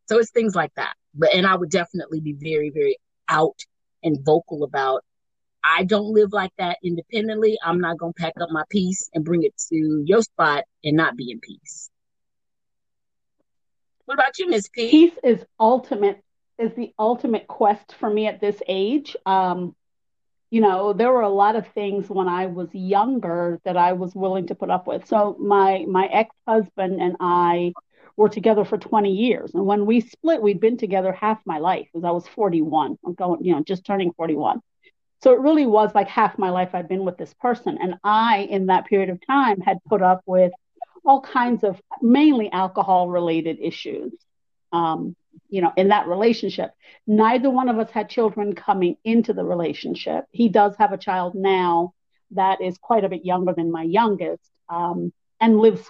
So 0.06 0.18
it's 0.18 0.30
things 0.30 0.54
like 0.54 0.72
that. 0.76 0.94
But, 1.14 1.34
and 1.34 1.46
I 1.46 1.56
would 1.56 1.70
definitely 1.70 2.20
be 2.20 2.34
very, 2.34 2.70
very 2.70 2.98
out 3.28 3.58
and 4.02 4.18
vocal 4.24 4.64
about 4.64 5.02
I 5.64 5.84
don't 5.84 6.12
live 6.12 6.32
like 6.32 6.52
that 6.58 6.76
independently. 6.84 7.58
I'm 7.64 7.80
not 7.80 7.96
going 7.96 8.12
to 8.12 8.20
pack 8.20 8.34
up 8.40 8.50
my 8.50 8.64
piece 8.68 9.08
and 9.14 9.24
bring 9.24 9.42
it 9.44 9.54
to 9.70 10.04
your 10.06 10.20
spot 10.20 10.64
and 10.84 10.96
not 10.96 11.16
be 11.16 11.30
in 11.30 11.40
peace. 11.40 11.90
What 14.04 14.14
about 14.14 14.38
you, 14.38 14.48
Miss 14.48 14.68
P? 14.68 14.90
Peace 14.90 15.18
is 15.24 15.44
ultimate 15.58 16.20
is 16.58 16.72
the 16.74 16.92
ultimate 16.98 17.48
quest 17.48 17.94
for 17.98 18.08
me 18.08 18.26
at 18.26 18.40
this 18.40 18.60
age. 18.68 19.16
Um, 19.26 19.74
you 20.50 20.60
know, 20.60 20.92
there 20.92 21.10
were 21.10 21.22
a 21.22 21.28
lot 21.28 21.56
of 21.56 21.66
things 21.68 22.08
when 22.08 22.28
I 22.28 22.46
was 22.46 22.68
younger 22.72 23.58
that 23.64 23.76
I 23.76 23.94
was 23.94 24.14
willing 24.14 24.46
to 24.48 24.54
put 24.54 24.70
up 24.70 24.86
with. 24.86 25.06
So 25.06 25.36
my 25.40 25.84
my 25.88 26.06
ex-husband 26.06 27.00
and 27.00 27.16
I 27.18 27.72
were 28.16 28.28
together 28.28 28.64
for 28.64 28.78
20 28.78 29.10
years. 29.10 29.52
And 29.54 29.66
when 29.66 29.86
we 29.86 30.00
split, 30.00 30.42
we'd 30.42 30.60
been 30.60 30.76
together 30.76 31.12
half 31.12 31.40
my 31.44 31.58
life 31.58 31.88
because 31.92 32.04
I 32.06 32.12
was 32.12 32.28
41. 32.28 32.98
I'm 33.04 33.14
going, 33.14 33.42
you 33.44 33.52
know, 33.52 33.62
just 33.64 33.84
turning 33.84 34.12
41. 34.12 34.60
So 35.24 35.32
it 35.32 35.40
really 35.40 35.64
was 35.64 35.94
like 35.94 36.08
half 36.08 36.36
my 36.36 36.50
life 36.50 36.74
I'd 36.74 36.86
been 36.86 37.06
with 37.06 37.16
this 37.16 37.32
person. 37.40 37.78
And 37.80 37.94
I, 38.04 38.40
in 38.50 38.66
that 38.66 38.84
period 38.84 39.08
of 39.08 39.26
time, 39.26 39.58
had 39.62 39.78
put 39.88 40.02
up 40.02 40.20
with 40.26 40.52
all 41.02 41.22
kinds 41.22 41.64
of 41.64 41.80
mainly 42.02 42.52
alcohol 42.52 43.08
related 43.08 43.58
issues. 43.58 44.12
Um, 44.70 45.16
you 45.48 45.62
know, 45.62 45.72
in 45.76 45.88
that 45.88 46.08
relationship. 46.08 46.72
Neither 47.06 47.48
one 47.48 47.68
of 47.68 47.78
us 47.78 47.90
had 47.90 48.08
children 48.10 48.54
coming 48.54 48.96
into 49.02 49.32
the 49.32 49.44
relationship. 49.44 50.24
He 50.30 50.48
does 50.48 50.76
have 50.76 50.92
a 50.92 50.98
child 50.98 51.34
now 51.34 51.94
that 52.32 52.60
is 52.60 52.76
quite 52.78 53.04
a 53.04 53.08
bit 53.08 53.24
younger 53.24 53.54
than 53.54 53.70
my 53.70 53.82
youngest 53.82 54.42
um, 54.68 55.12
and 55.40 55.58
lives 55.58 55.88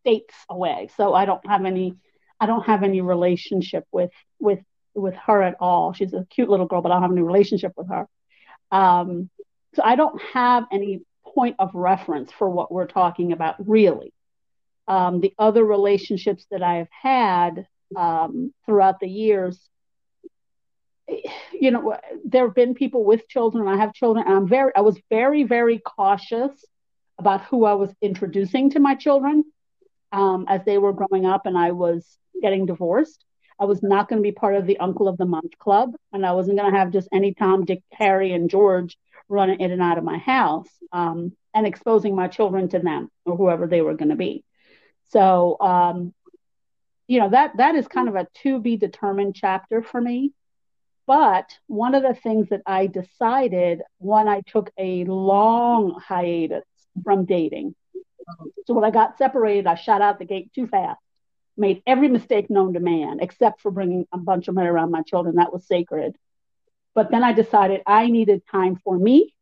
states 0.00 0.34
away. 0.48 0.88
So 0.96 1.14
I 1.14 1.26
don't 1.26 1.46
have 1.46 1.64
any, 1.64 1.94
I 2.40 2.46
don't 2.46 2.66
have 2.66 2.82
any 2.82 3.00
relationship 3.00 3.84
with 3.92 4.10
with 4.40 4.60
with 4.94 5.14
her 5.14 5.42
at 5.42 5.56
all. 5.60 5.92
She's 5.92 6.12
a 6.12 6.26
cute 6.30 6.48
little 6.48 6.66
girl, 6.66 6.82
but 6.82 6.90
I 6.90 6.96
don't 6.96 7.02
have 7.02 7.12
any 7.12 7.22
relationship 7.22 7.72
with 7.76 7.88
her. 7.88 8.06
Um, 8.70 9.30
so 9.74 9.82
I 9.84 9.96
don't 9.96 10.20
have 10.32 10.64
any 10.72 11.02
point 11.34 11.56
of 11.58 11.74
reference 11.74 12.30
for 12.32 12.48
what 12.48 12.70
we're 12.70 12.86
talking 12.86 13.32
about 13.32 13.56
really. 13.66 14.12
Um, 14.86 15.20
the 15.20 15.32
other 15.38 15.64
relationships 15.64 16.46
that 16.50 16.62
I 16.62 16.74
have 16.76 16.88
had 16.90 17.66
um, 17.96 18.52
throughout 18.66 19.00
the 19.00 19.08
years. 19.08 19.58
You 21.52 21.70
know, 21.70 21.98
there 22.24 22.46
have 22.46 22.54
been 22.54 22.74
people 22.74 23.04
with 23.04 23.28
children. 23.28 23.68
I 23.68 23.76
have 23.76 23.92
children, 23.92 24.26
and 24.26 24.34
I'm 24.36 24.48
very, 24.48 24.72
I 24.74 24.80
was 24.80 24.98
very, 25.10 25.44
very 25.44 25.78
cautious 25.78 26.64
about 27.18 27.42
who 27.44 27.64
I 27.64 27.74
was 27.74 27.94
introducing 28.00 28.70
to 28.70 28.80
my 28.80 28.94
children 28.94 29.44
um, 30.12 30.46
as 30.48 30.64
they 30.64 30.78
were 30.78 30.92
growing 30.92 31.26
up, 31.26 31.46
and 31.46 31.56
I 31.56 31.72
was 31.72 32.18
getting 32.40 32.66
divorced. 32.66 33.23
I 33.60 33.64
was 33.66 33.82
not 33.82 34.08
going 34.08 34.20
to 34.20 34.26
be 34.26 34.32
part 34.32 34.56
of 34.56 34.66
the 34.66 34.78
Uncle 34.78 35.08
of 35.08 35.16
the 35.16 35.26
Month 35.26 35.58
Club, 35.58 35.94
and 36.12 36.26
I 36.26 36.32
wasn't 36.32 36.58
going 36.58 36.72
to 36.72 36.78
have 36.78 36.90
just 36.90 37.08
any 37.12 37.34
Tom, 37.34 37.64
Dick, 37.64 37.82
Harry, 37.92 38.32
and 38.32 38.50
George 38.50 38.98
running 39.28 39.60
in 39.60 39.70
and 39.70 39.82
out 39.82 39.98
of 39.98 40.04
my 40.04 40.18
house 40.18 40.68
um, 40.92 41.32
and 41.54 41.66
exposing 41.66 42.14
my 42.14 42.28
children 42.28 42.68
to 42.68 42.78
them 42.78 43.10
or 43.24 43.36
whoever 43.36 43.66
they 43.66 43.80
were 43.80 43.94
going 43.94 44.10
to 44.10 44.16
be. 44.16 44.44
So 45.08 45.56
um, 45.60 46.12
you 47.06 47.20
know 47.20 47.28
that 47.28 47.56
that 47.56 47.74
is 47.74 47.86
kind 47.86 48.08
of 48.08 48.14
a 48.14 48.26
to 48.42 48.58
be 48.58 48.76
determined 48.76 49.34
chapter 49.34 49.82
for 49.82 50.00
me 50.00 50.32
but 51.06 51.50
one 51.66 51.94
of 51.94 52.02
the 52.02 52.14
things 52.14 52.48
that 52.48 52.62
i 52.66 52.86
decided 52.86 53.82
when 53.98 54.28
i 54.28 54.40
took 54.42 54.70
a 54.78 55.04
long 55.04 56.00
hiatus 56.00 56.64
from 57.02 57.24
dating 57.24 57.74
so 58.66 58.74
when 58.74 58.84
i 58.84 58.90
got 58.90 59.18
separated 59.18 59.66
i 59.66 59.74
shot 59.74 60.00
out 60.00 60.18
the 60.18 60.24
gate 60.24 60.50
too 60.54 60.66
fast 60.66 61.00
made 61.56 61.82
every 61.86 62.08
mistake 62.08 62.50
known 62.50 62.74
to 62.74 62.80
man 62.80 63.18
except 63.20 63.60
for 63.60 63.70
bringing 63.70 64.06
a 64.12 64.18
bunch 64.18 64.48
of 64.48 64.54
men 64.54 64.66
around 64.66 64.90
my 64.90 65.02
children 65.02 65.36
that 65.36 65.52
was 65.52 65.66
sacred 65.66 66.16
but 66.94 67.10
then 67.10 67.22
i 67.22 67.32
decided 67.32 67.82
i 67.86 68.06
needed 68.08 68.42
time 68.50 68.76
for 68.76 68.98
me 68.98 69.34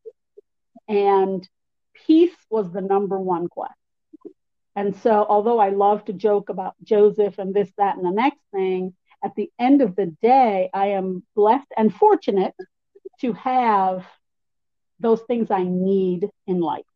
and 0.88 1.48
peace 2.06 2.36
was 2.50 2.70
the 2.72 2.80
number 2.80 3.18
one 3.18 3.48
quest 3.48 3.74
and 4.74 4.96
so, 4.96 5.26
although 5.28 5.58
I 5.58 5.68
love 5.68 6.04
to 6.06 6.12
joke 6.12 6.48
about 6.48 6.74
Joseph 6.82 7.38
and 7.38 7.52
this, 7.52 7.70
that, 7.76 7.96
and 7.96 8.06
the 8.06 8.10
next 8.10 8.40
thing, 8.52 8.94
at 9.22 9.34
the 9.36 9.50
end 9.58 9.82
of 9.82 9.94
the 9.96 10.06
day, 10.22 10.70
I 10.72 10.88
am 10.88 11.22
blessed 11.36 11.68
and 11.76 11.94
fortunate 11.94 12.54
to 13.20 13.32
have 13.34 14.04
those 14.98 15.20
things 15.22 15.50
I 15.50 15.64
need 15.64 16.28
in 16.46 16.60
life. 16.60 16.86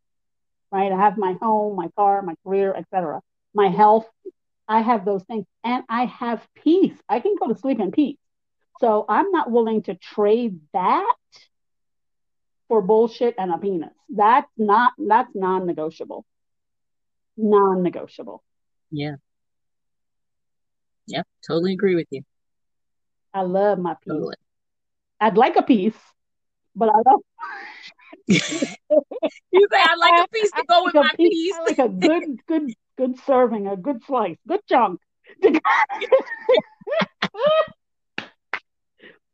Right? 0.73 0.91
I 0.91 0.97
have 0.97 1.19
my 1.19 1.37
home, 1.41 1.77
my 1.77 1.89
car, 1.97 2.23
my 2.23 2.35
career, 2.45 2.75
etc. 2.75 3.21
my 3.55 3.69
health. 3.69 4.07
I 4.69 4.81
have 4.81 5.05
those 5.05 5.23
things 5.25 5.47
and 5.65 5.85
I 5.89 6.07
have 6.07 6.47
peace. 6.55 6.97
I 7.09 7.21
can 7.21 7.35
go 7.39 7.49
to 7.49 7.59
sleep 7.59 7.81
in 7.81 7.93
peace. 7.93 8.19
So 8.81 9.05
I'm 9.09 9.31
not 9.31 9.51
willing 9.51 9.83
to 9.85 9.95
trade 9.95 10.61
that 10.73 11.17
for 12.69 12.83
bullshit 12.83 13.35
and 13.39 13.53
a 13.53 13.59
penis. 13.59 13.93
That's 14.09 14.51
not 14.57 14.93
that's 14.99 15.31
non-negotiable. 15.35 16.25
Non-negotiable. 17.37 18.43
Yeah. 18.91 19.17
Yep, 21.07 21.27
totally 21.47 21.73
agree 21.73 21.95
with 21.95 22.09
you. 22.11 22.23
I 23.33 23.43
love 23.43 23.79
my 23.79 23.95
peace. 23.95 24.13
Totally. 24.13 24.35
I'd 25.21 25.37
like 25.37 25.57
a 25.57 25.63
piece, 25.63 25.97
but 26.75 26.89
I 26.89 27.03
don't. 27.05 27.25
you 28.27 28.39
say 28.39 29.79
I'd 29.79 29.99
like 29.99 30.25
a 30.25 30.29
piece 30.29 30.51
to 30.53 30.65
go 30.69 30.85
with 30.85 30.95
my 30.95 31.11
piece. 31.17 31.29
piece. 31.29 31.55
I 31.55 31.63
like 31.63 31.79
a 31.79 31.89
good, 31.89 32.23
good, 32.47 32.75
good 32.97 33.19
serving, 33.27 33.67
a 33.67 33.77
good 33.77 34.03
slice, 34.07 34.37
good 34.47 34.61
chunk. 34.69 35.01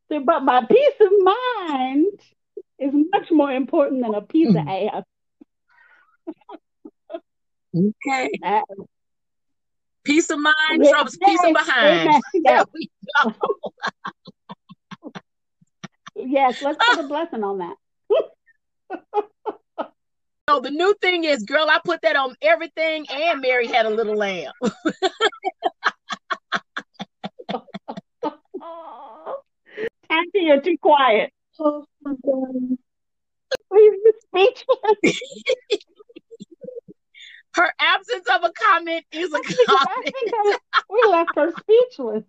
but 0.08 0.44
my 0.44 0.64
peace 0.66 0.94
of 1.00 1.12
mind 1.20 2.20
is 2.78 2.92
much 3.12 3.30
more 3.30 3.52
important 3.52 4.02
than 4.02 4.14
a 4.14 4.22
piece 4.22 4.48
of 4.50 4.54
mm. 4.56 4.90
ass. 4.92 5.04
okay. 7.76 8.30
Peace 10.04 10.30
of 10.30 10.40
mind 10.40 10.84
trumps 10.90 11.16
peace 11.16 11.40
of 11.44 11.54
behind. 11.54 12.20
There 12.42 12.64
we 12.74 12.90
go. 13.22 13.34
yes, 16.16 16.60
let's 16.60 16.84
put 16.84 17.04
a 17.04 17.06
blessing 17.06 17.44
on 17.44 17.58
that. 17.58 17.76
So 20.52 20.60
the 20.60 20.70
new 20.70 20.94
thing 21.00 21.24
is, 21.24 21.44
girl, 21.44 21.66
I 21.70 21.80
put 21.82 22.02
that 22.02 22.14
on 22.14 22.36
everything, 22.42 23.06
and 23.08 23.40
Mary 23.40 23.66
had 23.66 23.86
a 23.86 23.88
little 23.88 24.14
lamb. 24.14 24.52
Auntie, 30.10 30.40
you're 30.40 30.60
too 30.60 30.76
quiet. 30.78 31.32
Oh 31.58 31.86
my 32.02 32.12
god. 32.22 32.76
Please 33.70 33.94
speechless. 34.26 34.98
her 37.54 37.72
absence 37.80 38.26
of 38.28 38.44
a 38.44 38.52
comment 38.52 39.06
is 39.10 39.32
a 39.32 39.40
comment. 39.40 40.14
we 40.90 41.02
left 41.08 41.30
her 41.34 41.50
speechless. 41.60 42.24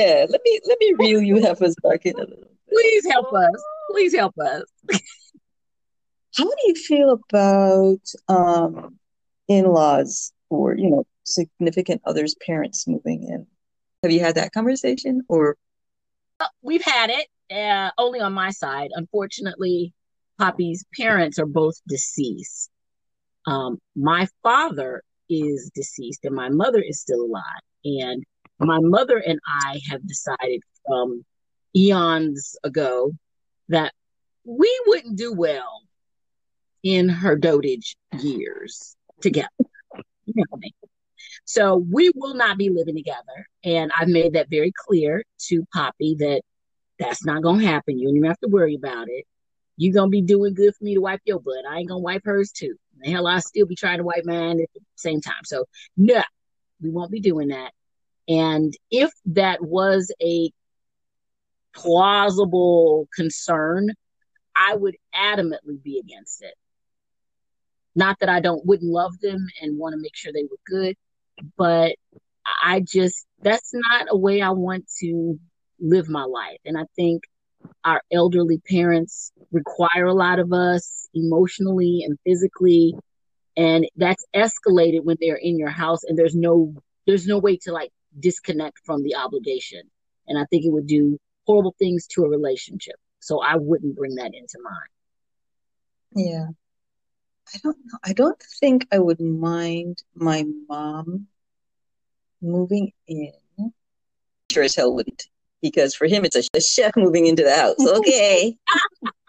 Yeah, 0.00 0.26
let 0.28 0.40
me 0.44 0.60
let 0.66 0.80
me 0.80 0.94
reel 0.98 1.22
you 1.22 1.40
half 1.40 1.60
a 1.60 1.70
second 1.70 2.16
a 2.16 2.22
little 2.22 2.38
bit. 2.38 2.50
Please 2.68 3.06
help 3.08 3.32
us. 3.32 3.64
Please 3.92 4.16
help 4.16 4.36
us. 4.40 4.64
How 6.36 6.44
do 6.44 6.56
you 6.66 6.74
feel 6.74 7.10
about 7.10 8.00
um, 8.28 8.98
in-laws 9.48 10.32
or 10.48 10.76
you 10.76 10.90
know 10.90 11.06
significant 11.24 12.02
others' 12.04 12.34
parents 12.46 12.86
moving 12.86 13.24
in? 13.24 13.46
Have 14.02 14.12
you 14.12 14.20
had 14.20 14.36
that 14.36 14.52
conversation 14.52 15.22
or? 15.28 15.56
Uh, 16.40 16.46
we've 16.62 16.84
had 16.84 17.10
it 17.10 17.28
uh, 17.54 17.90
only 17.98 18.20
on 18.20 18.32
my 18.32 18.50
side. 18.50 18.90
Unfortunately, 18.94 19.92
Poppy's 20.38 20.84
parents 20.98 21.38
are 21.38 21.46
both 21.46 21.74
deceased. 21.86 22.70
Um, 23.46 23.78
my 23.94 24.26
father 24.42 25.02
is 25.28 25.70
deceased 25.74 26.24
and 26.24 26.34
my 26.34 26.48
mother 26.48 26.80
is 26.80 27.00
still 27.00 27.22
alive. 27.22 27.62
And 27.84 28.24
my 28.58 28.78
mother 28.80 29.18
and 29.18 29.38
I 29.46 29.80
have 29.90 30.06
decided 30.06 30.62
from 30.86 31.24
eons 31.76 32.56
ago 32.64 33.12
that 33.68 33.92
we 34.44 34.80
wouldn't 34.86 35.16
do 35.16 35.32
well 35.32 35.82
in 36.82 37.08
her 37.08 37.36
dotage 37.36 37.96
years 38.20 38.96
together. 39.20 39.48
You 40.26 40.34
know 40.36 40.58
so 41.44 41.76
we 41.76 42.10
will 42.14 42.34
not 42.34 42.58
be 42.58 42.70
living 42.70 42.94
together. 42.94 43.46
And 43.64 43.90
I've 43.98 44.08
made 44.08 44.34
that 44.34 44.48
very 44.48 44.72
clear 44.74 45.24
to 45.48 45.64
Poppy 45.74 46.16
that 46.18 46.42
that's 46.98 47.24
not 47.24 47.42
going 47.42 47.60
to 47.60 47.66
happen. 47.66 47.98
You 47.98 48.08
don't 48.08 48.16
even 48.16 48.28
have 48.28 48.40
to 48.40 48.48
worry 48.48 48.74
about 48.74 49.08
it. 49.08 49.24
You're 49.76 49.94
going 49.94 50.08
to 50.08 50.10
be 50.10 50.22
doing 50.22 50.54
good 50.54 50.74
for 50.74 50.84
me 50.84 50.94
to 50.94 51.00
wipe 51.00 51.20
your 51.24 51.40
butt. 51.40 51.66
I 51.68 51.78
ain't 51.78 51.88
going 51.88 52.00
to 52.00 52.04
wipe 52.04 52.22
hers 52.24 52.52
too. 52.52 52.76
The 53.00 53.10
hell, 53.10 53.26
I'll 53.26 53.40
still 53.40 53.66
be 53.66 53.74
trying 53.74 53.98
to 53.98 54.04
wipe 54.04 54.24
mine 54.24 54.60
at 54.60 54.68
the 54.74 54.80
same 54.96 55.20
time. 55.20 55.44
So, 55.44 55.64
no, 55.96 56.22
we 56.80 56.90
won't 56.90 57.10
be 57.10 57.20
doing 57.20 57.48
that. 57.48 57.72
And 58.28 58.72
if 58.90 59.10
that 59.26 59.62
was 59.62 60.12
a 60.22 60.50
plausible 61.74 63.08
concern, 63.14 63.90
I 64.54 64.76
would 64.76 64.96
adamantly 65.14 65.82
be 65.82 65.98
against 65.98 66.42
it. 66.42 66.54
Not 67.94 68.18
that 68.20 68.28
I 68.28 68.40
don't 68.40 68.64
wouldn't 68.64 68.90
love 68.90 69.18
them 69.20 69.46
and 69.60 69.78
want 69.78 69.94
to 69.94 70.00
make 70.00 70.16
sure 70.16 70.32
they 70.32 70.44
were 70.44 70.58
good, 70.66 70.96
but 71.56 71.96
I 72.62 72.80
just 72.80 73.26
that's 73.42 73.72
not 73.74 74.06
a 74.08 74.16
way 74.16 74.40
I 74.40 74.50
want 74.50 74.88
to 75.00 75.38
live 75.80 76.08
my 76.08 76.24
life. 76.24 76.58
And 76.64 76.78
I 76.78 76.84
think 76.96 77.24
our 77.84 78.02
elderly 78.10 78.58
parents 78.58 79.32
require 79.50 80.06
a 80.06 80.14
lot 80.14 80.38
of 80.38 80.52
us 80.52 81.08
emotionally 81.14 82.02
and 82.04 82.18
physically 82.24 82.94
and 83.56 83.86
that's 83.96 84.24
escalated 84.34 85.04
when 85.04 85.16
they're 85.20 85.36
in 85.36 85.58
your 85.58 85.70
house 85.70 86.04
and 86.04 86.18
there's 86.18 86.34
no 86.34 86.74
there's 87.06 87.26
no 87.26 87.38
way 87.38 87.56
to 87.58 87.72
like 87.72 87.90
disconnect 88.18 88.78
from 88.84 89.02
the 89.02 89.14
obligation. 89.16 89.82
And 90.26 90.38
i 90.38 90.44
think 90.46 90.64
it 90.64 90.72
would 90.72 90.86
do 90.86 91.18
horrible 91.46 91.74
things 91.78 92.06
to 92.08 92.24
a 92.24 92.28
relationship. 92.28 92.96
So 93.20 93.42
i 93.42 93.56
wouldn't 93.56 93.96
bring 93.96 94.16
that 94.16 94.32
into 94.34 94.58
mind 94.62 94.88
yeah 96.14 96.46
i 97.54 97.58
don't 97.62 97.78
know 97.84 97.98
i 98.04 98.12
don't 98.12 98.42
think 98.60 98.86
i 98.92 98.98
would 98.98 99.20
mind 99.20 100.02
my 100.14 100.44
mom 100.68 101.26
moving 102.40 102.92
in 103.06 103.32
sure 104.50 104.62
as 104.62 104.74
hell 104.74 104.94
wouldn't 104.94 105.28
because 105.62 105.94
for 105.94 106.06
him 106.06 106.24
it's 106.24 106.36
a, 106.36 106.42
a 106.54 106.60
chef 106.60 106.92
moving 106.96 107.26
into 107.26 107.44
the 107.44 107.54
house. 107.54 107.76
Okay. 107.78 108.56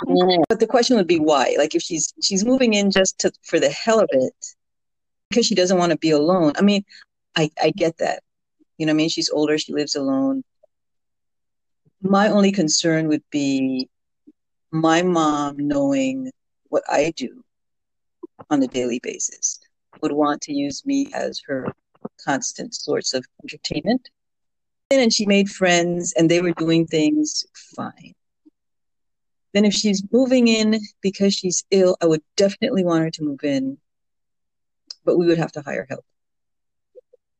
but 0.50 0.60
the 0.60 0.68
question 0.68 0.98
would 0.98 1.08
be 1.08 1.20
why? 1.20 1.56
Like 1.58 1.76
if 1.76 1.82
she's 1.82 2.14
she's 2.22 2.44
moving 2.44 2.74
in 2.74 2.92
just 2.92 3.20
to 3.20 3.32
for 3.44 3.60
the 3.60 3.70
hell 3.70 4.00
of 4.00 4.10
it 4.12 4.34
because 5.30 5.46
she 5.46 5.56
doesn't 5.56 5.78
want 5.78 5.92
to 5.92 5.98
be 5.98 6.10
alone. 6.10 6.54
I 6.58 6.62
mean, 6.62 6.84
I 7.38 7.50
I 7.62 7.72
get 7.72 8.00
that. 8.00 8.24
You 8.78 8.88
know 8.88 8.92
I 8.92 8.96
mean? 8.96 9.10
She's 9.10 9.30
older, 9.30 9.58
she 9.58 9.72
lives 9.72 9.96
alone. 9.96 10.44
My 12.02 12.30
only 12.30 12.52
concern 12.52 13.08
would 13.08 13.24
be 13.30 13.88
my 14.72 15.04
mom 15.04 15.56
knowing 15.58 16.32
what 16.70 16.84
I 16.90 17.14
do 17.16 17.44
on 18.50 18.62
a 18.64 18.68
daily 18.68 19.00
basis 19.02 19.60
would 20.02 20.12
want 20.12 20.42
to 20.42 20.54
use 20.54 20.86
me 20.86 21.08
as 21.14 21.42
her 21.48 21.68
constant 22.26 22.74
source 22.74 23.14
of 23.14 23.26
entertainment 23.44 24.10
and 25.02 25.14
she 25.14 25.26
made 25.26 25.50
friends 25.50 26.14
and 26.18 26.30
they 26.30 26.42
were 26.42 26.52
doing 26.52 26.86
things 26.86 27.46
fine. 27.76 28.14
Then 29.54 29.66
if 29.66 29.74
she's 29.74 30.04
moving 30.12 30.48
in 30.48 30.80
because 31.02 31.34
she's 31.34 31.64
ill, 31.72 31.96
I 32.02 32.08
would 32.08 32.24
definitely 32.36 32.84
want 32.84 33.04
her 33.04 33.12
to 33.12 33.24
move 33.24 33.44
in, 33.44 33.78
but 35.06 35.18
we 35.18 35.28
would 35.28 35.38
have 35.38 35.52
to 35.54 35.62
hire 35.62 35.86
help. 35.88 36.06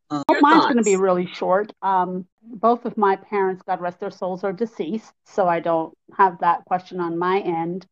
Um, 0.10 0.24
Mine's 0.42 0.66
going 0.66 0.78
to 0.78 0.84
be 0.84 0.96
really 0.96 1.28
short. 1.34 1.74
Um, 1.82 2.28
both 2.44 2.86
of 2.86 2.98
my 2.98 3.16
parents, 3.16 3.64
God 3.66 3.82
rest 3.82 4.00
their 4.00 4.12
souls, 4.12 4.44
are 4.44 4.54
deceased, 4.54 5.12
so 5.26 5.48
I 5.48 5.60
don't 5.60 5.98
have 6.16 6.40
that 6.40 6.66
question 6.66 7.00
on 7.00 7.18
my 7.18 7.40
end. 7.40 7.88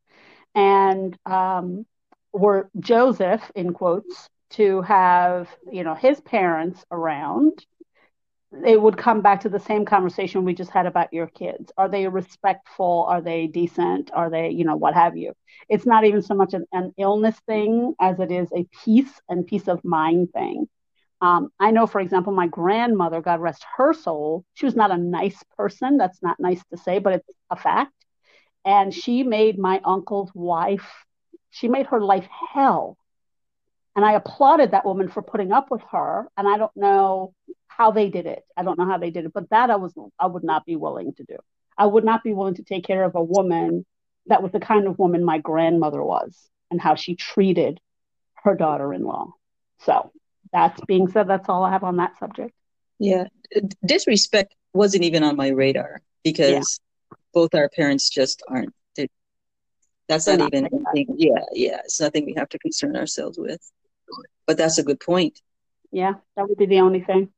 And 0.54 1.18
um, 1.26 1.86
were 2.34 2.70
Joseph, 2.80 3.52
in 3.56 3.74
quotes, 3.74 4.30
to 4.52 4.82
have 4.82 5.50
you 5.72 5.84
know 5.84 5.96
his 5.96 6.20
parents 6.22 6.84
around 6.92 7.66
it 8.66 8.82
would 8.82 8.98
come 8.98 9.22
back 9.22 9.42
to 9.42 9.50
the 9.50 9.60
same 9.60 9.86
conversation 9.86 10.44
we 10.44 10.54
just 10.54 10.72
had 10.72 10.86
about 10.86 11.14
your 11.14 11.28
kids. 11.28 11.72
Are 11.78 11.88
they 11.88 12.08
respectful? 12.08 13.06
Are 13.08 13.22
they 13.22 13.48
decent? 13.48 14.12
Are 14.14 14.30
they, 14.30 14.50
you 14.50 14.66
know, 14.66 14.76
what 14.76 14.94
have 14.94 15.16
you? 15.16 15.34
It's 15.70 15.86
not 15.86 16.04
even 16.04 16.22
so 16.22 16.36
much 16.36 16.54
an, 16.54 16.66
an 16.74 16.94
illness 16.98 17.40
thing 17.48 17.94
as 18.00 18.20
it 18.20 18.30
is 18.30 18.50
a 18.54 18.68
peace 18.84 19.22
and 19.30 19.48
peace 19.48 19.68
of 19.68 19.84
mind 19.86 20.34
thing. 20.34 20.68
Um, 21.22 21.50
I 21.60 21.72
know, 21.72 21.88
for 21.88 22.02
example, 22.02 22.34
my 22.34 22.48
grandmother, 22.48 23.22
God 23.22 23.40
rest 23.40 23.66
her 23.78 23.94
soul, 23.94 24.44
she 24.54 24.66
was 24.66 24.76
not 24.76 24.92
a 24.92 24.98
nice 24.98 25.42
person. 25.56 25.98
That's 25.98 26.22
not 26.22 26.40
nice 26.40 26.62
to 26.72 26.78
say, 26.78 27.00
but 27.00 27.14
it's 27.14 27.30
a 27.50 27.56
fact. 27.56 27.94
And 28.66 28.94
she 28.94 29.24
made 29.24 29.58
my 29.58 29.82
uncle's 29.86 30.32
wife, 30.34 31.06
she 31.52 31.68
made 31.68 31.88
her 31.88 32.02
life 32.02 32.28
hell. 32.54 32.98
And 33.96 34.04
I 34.06 34.14
applauded 34.14 34.72
that 34.72 34.86
woman 34.86 35.10
for 35.10 35.22
putting 35.22 35.52
up 35.52 35.70
with 35.70 35.82
her. 35.92 36.30
And 36.38 36.48
I 36.48 36.58
don't 36.58 36.76
know 36.76 37.34
how 37.68 37.92
they 37.92 38.10
did 38.10 38.26
it. 38.26 38.44
I 38.58 38.64
don't 38.64 38.80
know 38.80 38.86
how 38.86 38.98
they 38.98 39.12
did 39.12 39.26
it, 39.26 39.34
but 39.34 39.50
that 39.50 39.70
I 39.70 39.76
was 39.76 39.94
I 40.20 40.28
would 40.28 40.44
not 40.44 40.66
be 40.66 40.76
willing 40.76 41.14
to 41.16 41.24
do. 41.24 41.38
I 41.78 41.86
would 41.86 42.04
not 42.04 42.24
be 42.24 42.34
willing 42.34 42.56
to 42.56 42.64
take 42.64 42.86
care 42.86 43.04
of 43.04 43.16
a 43.16 43.24
woman 43.24 43.86
that 44.28 44.44
was 44.44 44.52
the 44.52 44.60
kind 44.60 44.88
of 44.88 45.00
woman 45.00 45.24
my 45.24 45.40
grandmother 45.40 46.04
was 46.04 46.38
and 46.70 46.80
how 46.80 46.96
she 46.96 47.16
treated 47.16 47.80
her 48.44 48.56
daughter-in-law. 48.56 49.34
So, 49.80 50.12
that's 50.54 50.80
being 50.86 51.10
said, 51.10 51.28
that's 51.28 51.50
all 51.50 51.64
I 51.64 51.72
have 51.72 51.84
on 51.84 51.98
that 51.98 52.18
subject. 52.20 52.54
Yeah, 53.00 53.26
disrespect 53.86 54.54
wasn't 54.74 55.04
even 55.04 55.24
on 55.24 55.36
my 55.36 55.50
radar 55.50 56.02
because 56.24 56.80
yeah. 57.12 57.18
both 57.34 57.56
our 57.56 57.70
parents 57.70 58.10
just 58.10 58.44
aren't. 58.48 58.74
That's 60.12 60.28
not, 60.28 60.40
not 60.40 60.54
even 60.54 60.70
anything. 60.94 61.16
Yeah, 61.18 61.40
yeah, 61.54 61.80
it's 61.86 62.02
nothing 62.02 62.26
we 62.26 62.34
have 62.34 62.50
to 62.50 62.60
concern 62.60 62.98
ourselves 62.98 63.40
with. 63.40 63.62
But 64.46 64.58
that's 64.58 64.78
a 64.78 64.84
good 64.84 65.00
point 65.00 65.40
Yeah, 65.90 66.16
that 66.36 66.50
would 66.50 66.58
be 66.58 66.66
the 66.66 66.82
only 66.82 67.00
thing. 67.00 67.30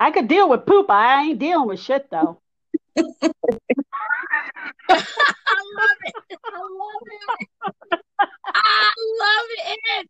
I 0.00 0.10
could 0.10 0.26
deal 0.26 0.48
with 0.48 0.64
poop. 0.64 0.86
I 0.88 1.24
ain't 1.24 1.38
dealing 1.38 1.68
with 1.68 1.78
shit 1.78 2.08
though. 2.10 2.40
I 2.96 3.02
love 3.02 3.10
it. 6.06 6.14
I 6.46 6.56
love 6.56 7.02
it. 7.06 7.48
I 8.54 8.92
love 9.20 9.48
it. 9.66 10.08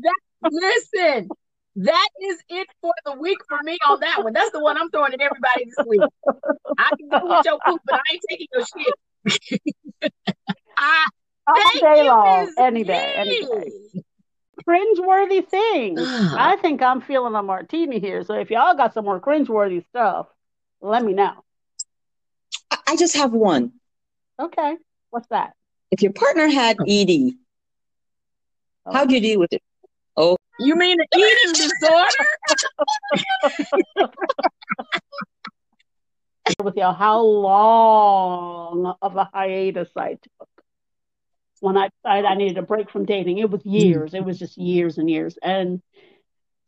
That 0.00 0.14
listen, 0.40 1.28
that 1.76 2.08
is 2.22 2.42
it 2.48 2.66
for 2.80 2.94
the 3.04 3.12
week 3.20 3.40
for 3.46 3.58
me 3.62 3.76
on 3.86 4.00
that 4.00 4.24
one. 4.24 4.32
That's 4.32 4.52
the 4.52 4.60
one 4.60 4.78
I'm 4.78 4.88
throwing 4.88 5.12
at 5.12 5.20
everybody 5.20 5.66
this 5.66 5.84
week. 5.86 6.00
I 6.78 6.90
can 6.96 7.10
deal 7.10 7.28
with 7.28 7.44
your 7.44 7.58
poop, 7.66 7.82
but 7.84 7.96
I 7.96 8.00
ain't 8.10 8.22
taking 8.30 8.46
your 8.54 8.64
shit. 8.64 8.94
I, 10.76 11.06
All 11.46 11.54
thank 11.56 11.80
day 11.80 12.02
you, 12.02 12.08
long, 12.08 12.44
Ms. 12.46 12.54
any 12.58 12.84
day, 12.84 13.12
any 13.16 13.30
G. 13.30 13.46
day. 13.46 14.02
Cringeworthy 14.68 15.46
things. 15.46 16.00
I 16.00 16.56
think 16.60 16.80
I'm 16.82 17.00
feeling 17.00 17.34
a 17.34 17.42
martini 17.42 17.98
here. 18.00 18.22
So 18.24 18.34
if 18.34 18.50
y'all 18.50 18.74
got 18.74 18.94
some 18.94 19.04
more 19.04 19.20
cringeworthy 19.20 19.84
stuff, 19.88 20.26
let 20.80 21.04
me 21.04 21.12
know. 21.12 21.32
I- 22.70 22.78
I 22.88 22.96
just 22.96 23.16
have 23.16 23.32
one. 23.32 23.72
Okay, 24.40 24.76
what's 25.10 25.28
that? 25.28 25.52
If 25.90 26.02
your 26.02 26.12
partner 26.12 26.48
had 26.48 26.76
oh. 26.80 26.84
ED, 26.88 27.32
how'd 28.92 29.10
you 29.12 29.20
deal 29.20 29.38
with 29.40 29.52
it? 29.52 29.62
Oh. 30.16 30.36
You 30.60 30.76
mean 30.76 30.98
an 31.00 31.06
eating 31.16 31.52
disorder? 31.80 32.28
with 36.62 36.76
you 36.76 36.84
how 36.84 37.20
long 37.20 38.94
of 39.02 39.16
a 39.16 39.28
hiatus 39.32 39.88
I 39.96 40.10
took 40.38 40.48
when 41.64 41.78
I 41.78 41.88
decided 41.88 42.26
I 42.26 42.34
needed 42.34 42.58
a 42.58 42.62
break 42.62 42.90
from 42.90 43.06
dating. 43.06 43.38
It 43.38 43.50
was 43.50 43.64
years. 43.64 44.12
It 44.12 44.22
was 44.22 44.38
just 44.38 44.58
years 44.58 44.98
and 44.98 45.08
years. 45.08 45.38
And 45.42 45.80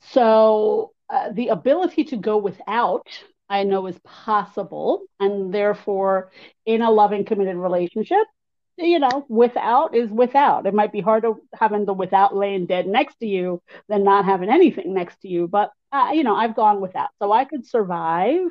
so 0.00 0.92
uh, 1.10 1.32
the 1.32 1.48
ability 1.48 2.04
to 2.04 2.16
go 2.16 2.38
without, 2.38 3.06
I 3.48 3.64
know 3.64 3.86
is 3.88 3.98
possible. 4.04 5.02
And 5.20 5.52
therefore, 5.52 6.30
in 6.64 6.80
a 6.80 6.90
loving, 6.90 7.26
committed 7.26 7.56
relationship, 7.56 8.24
you 8.78 8.98
know, 8.98 9.26
without 9.28 9.94
is 9.94 10.10
without. 10.10 10.66
It 10.66 10.72
might 10.72 10.92
be 10.92 11.02
harder 11.02 11.34
having 11.54 11.84
the 11.84 11.92
without 11.92 12.34
laying 12.34 12.64
dead 12.64 12.86
next 12.86 13.16
to 13.16 13.26
you 13.26 13.60
than 13.88 14.02
not 14.02 14.24
having 14.24 14.48
anything 14.48 14.94
next 14.94 15.20
to 15.20 15.28
you. 15.28 15.46
But, 15.46 15.72
uh, 15.92 16.12
you 16.14 16.24
know, 16.24 16.34
I've 16.34 16.56
gone 16.56 16.80
without. 16.80 17.10
So 17.20 17.30
I 17.32 17.44
could 17.44 17.66
survive. 17.66 18.48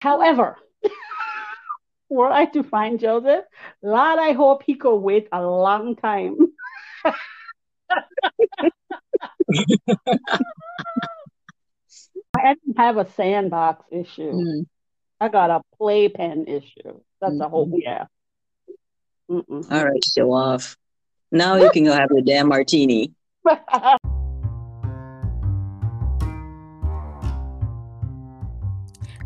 However, 0.00 0.58
were 2.08 2.30
I 2.30 2.46
to 2.46 2.62
find 2.62 3.00
Joseph, 3.00 3.44
Lord, 3.82 4.18
I 4.18 4.32
hope 4.32 4.62
he 4.64 4.74
could 4.74 4.96
wait 4.96 5.28
a 5.32 5.42
long 5.42 5.96
time. 5.96 6.36
I 12.38 12.54
didn't 12.54 12.76
have 12.76 12.96
a 12.98 13.10
sandbox 13.12 13.84
issue. 13.90 14.32
Mm. 14.32 14.66
I 15.20 15.28
got 15.28 15.50
a 15.50 15.62
playpen 15.78 16.46
issue. 16.46 17.00
That's 17.20 17.40
a 17.40 17.48
whole 17.48 17.70
yeah. 17.72 18.06
Mm-mm. 19.30 19.72
All 19.72 19.84
right, 19.84 20.04
show 20.04 20.32
off. 20.32 20.76
Now 21.32 21.56
you 21.56 21.70
can 21.70 21.84
go 21.84 21.92
have 21.92 22.10
your 22.10 22.22
damn 22.22 22.48
martini. 22.48 23.12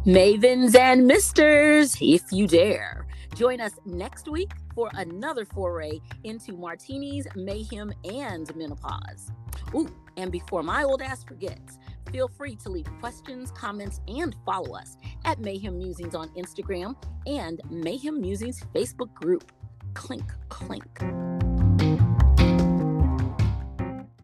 Mavens 0.07 0.75
and 0.75 1.07
misters, 1.07 1.95
if 2.01 2.23
you 2.33 2.47
dare. 2.47 3.07
Join 3.35 3.61
us 3.61 3.73
next 3.85 4.29
week 4.29 4.51
for 4.75 4.91
another 4.95 5.45
foray 5.45 6.01
into 6.25 6.55
martinis, 6.55 7.27
mayhem, 7.37 7.93
and 8.05 8.51
menopause. 8.57 9.31
Ooh, 9.75 9.95
and 10.17 10.33
before 10.33 10.63
my 10.63 10.85
old 10.85 11.03
ass 11.03 11.23
forgets, 11.23 11.79
feel 12.11 12.29
free 12.29 12.57
to 12.57 12.71
leave 12.71 12.87
questions, 12.99 13.51
comments, 13.51 14.01
and 14.09 14.35
follow 14.47 14.75
us 14.75 14.97
at 15.27 15.39
Mayhem 15.39 15.77
Musings 15.77 16.15
on 16.15 16.31
Instagram 16.31 16.97
and 17.27 17.61
Mayhem 17.69 18.23
Musings 18.23 18.63
Facebook 18.75 19.13
group. 19.13 19.53
Clink, 19.93 20.33
clink. 20.49 21.50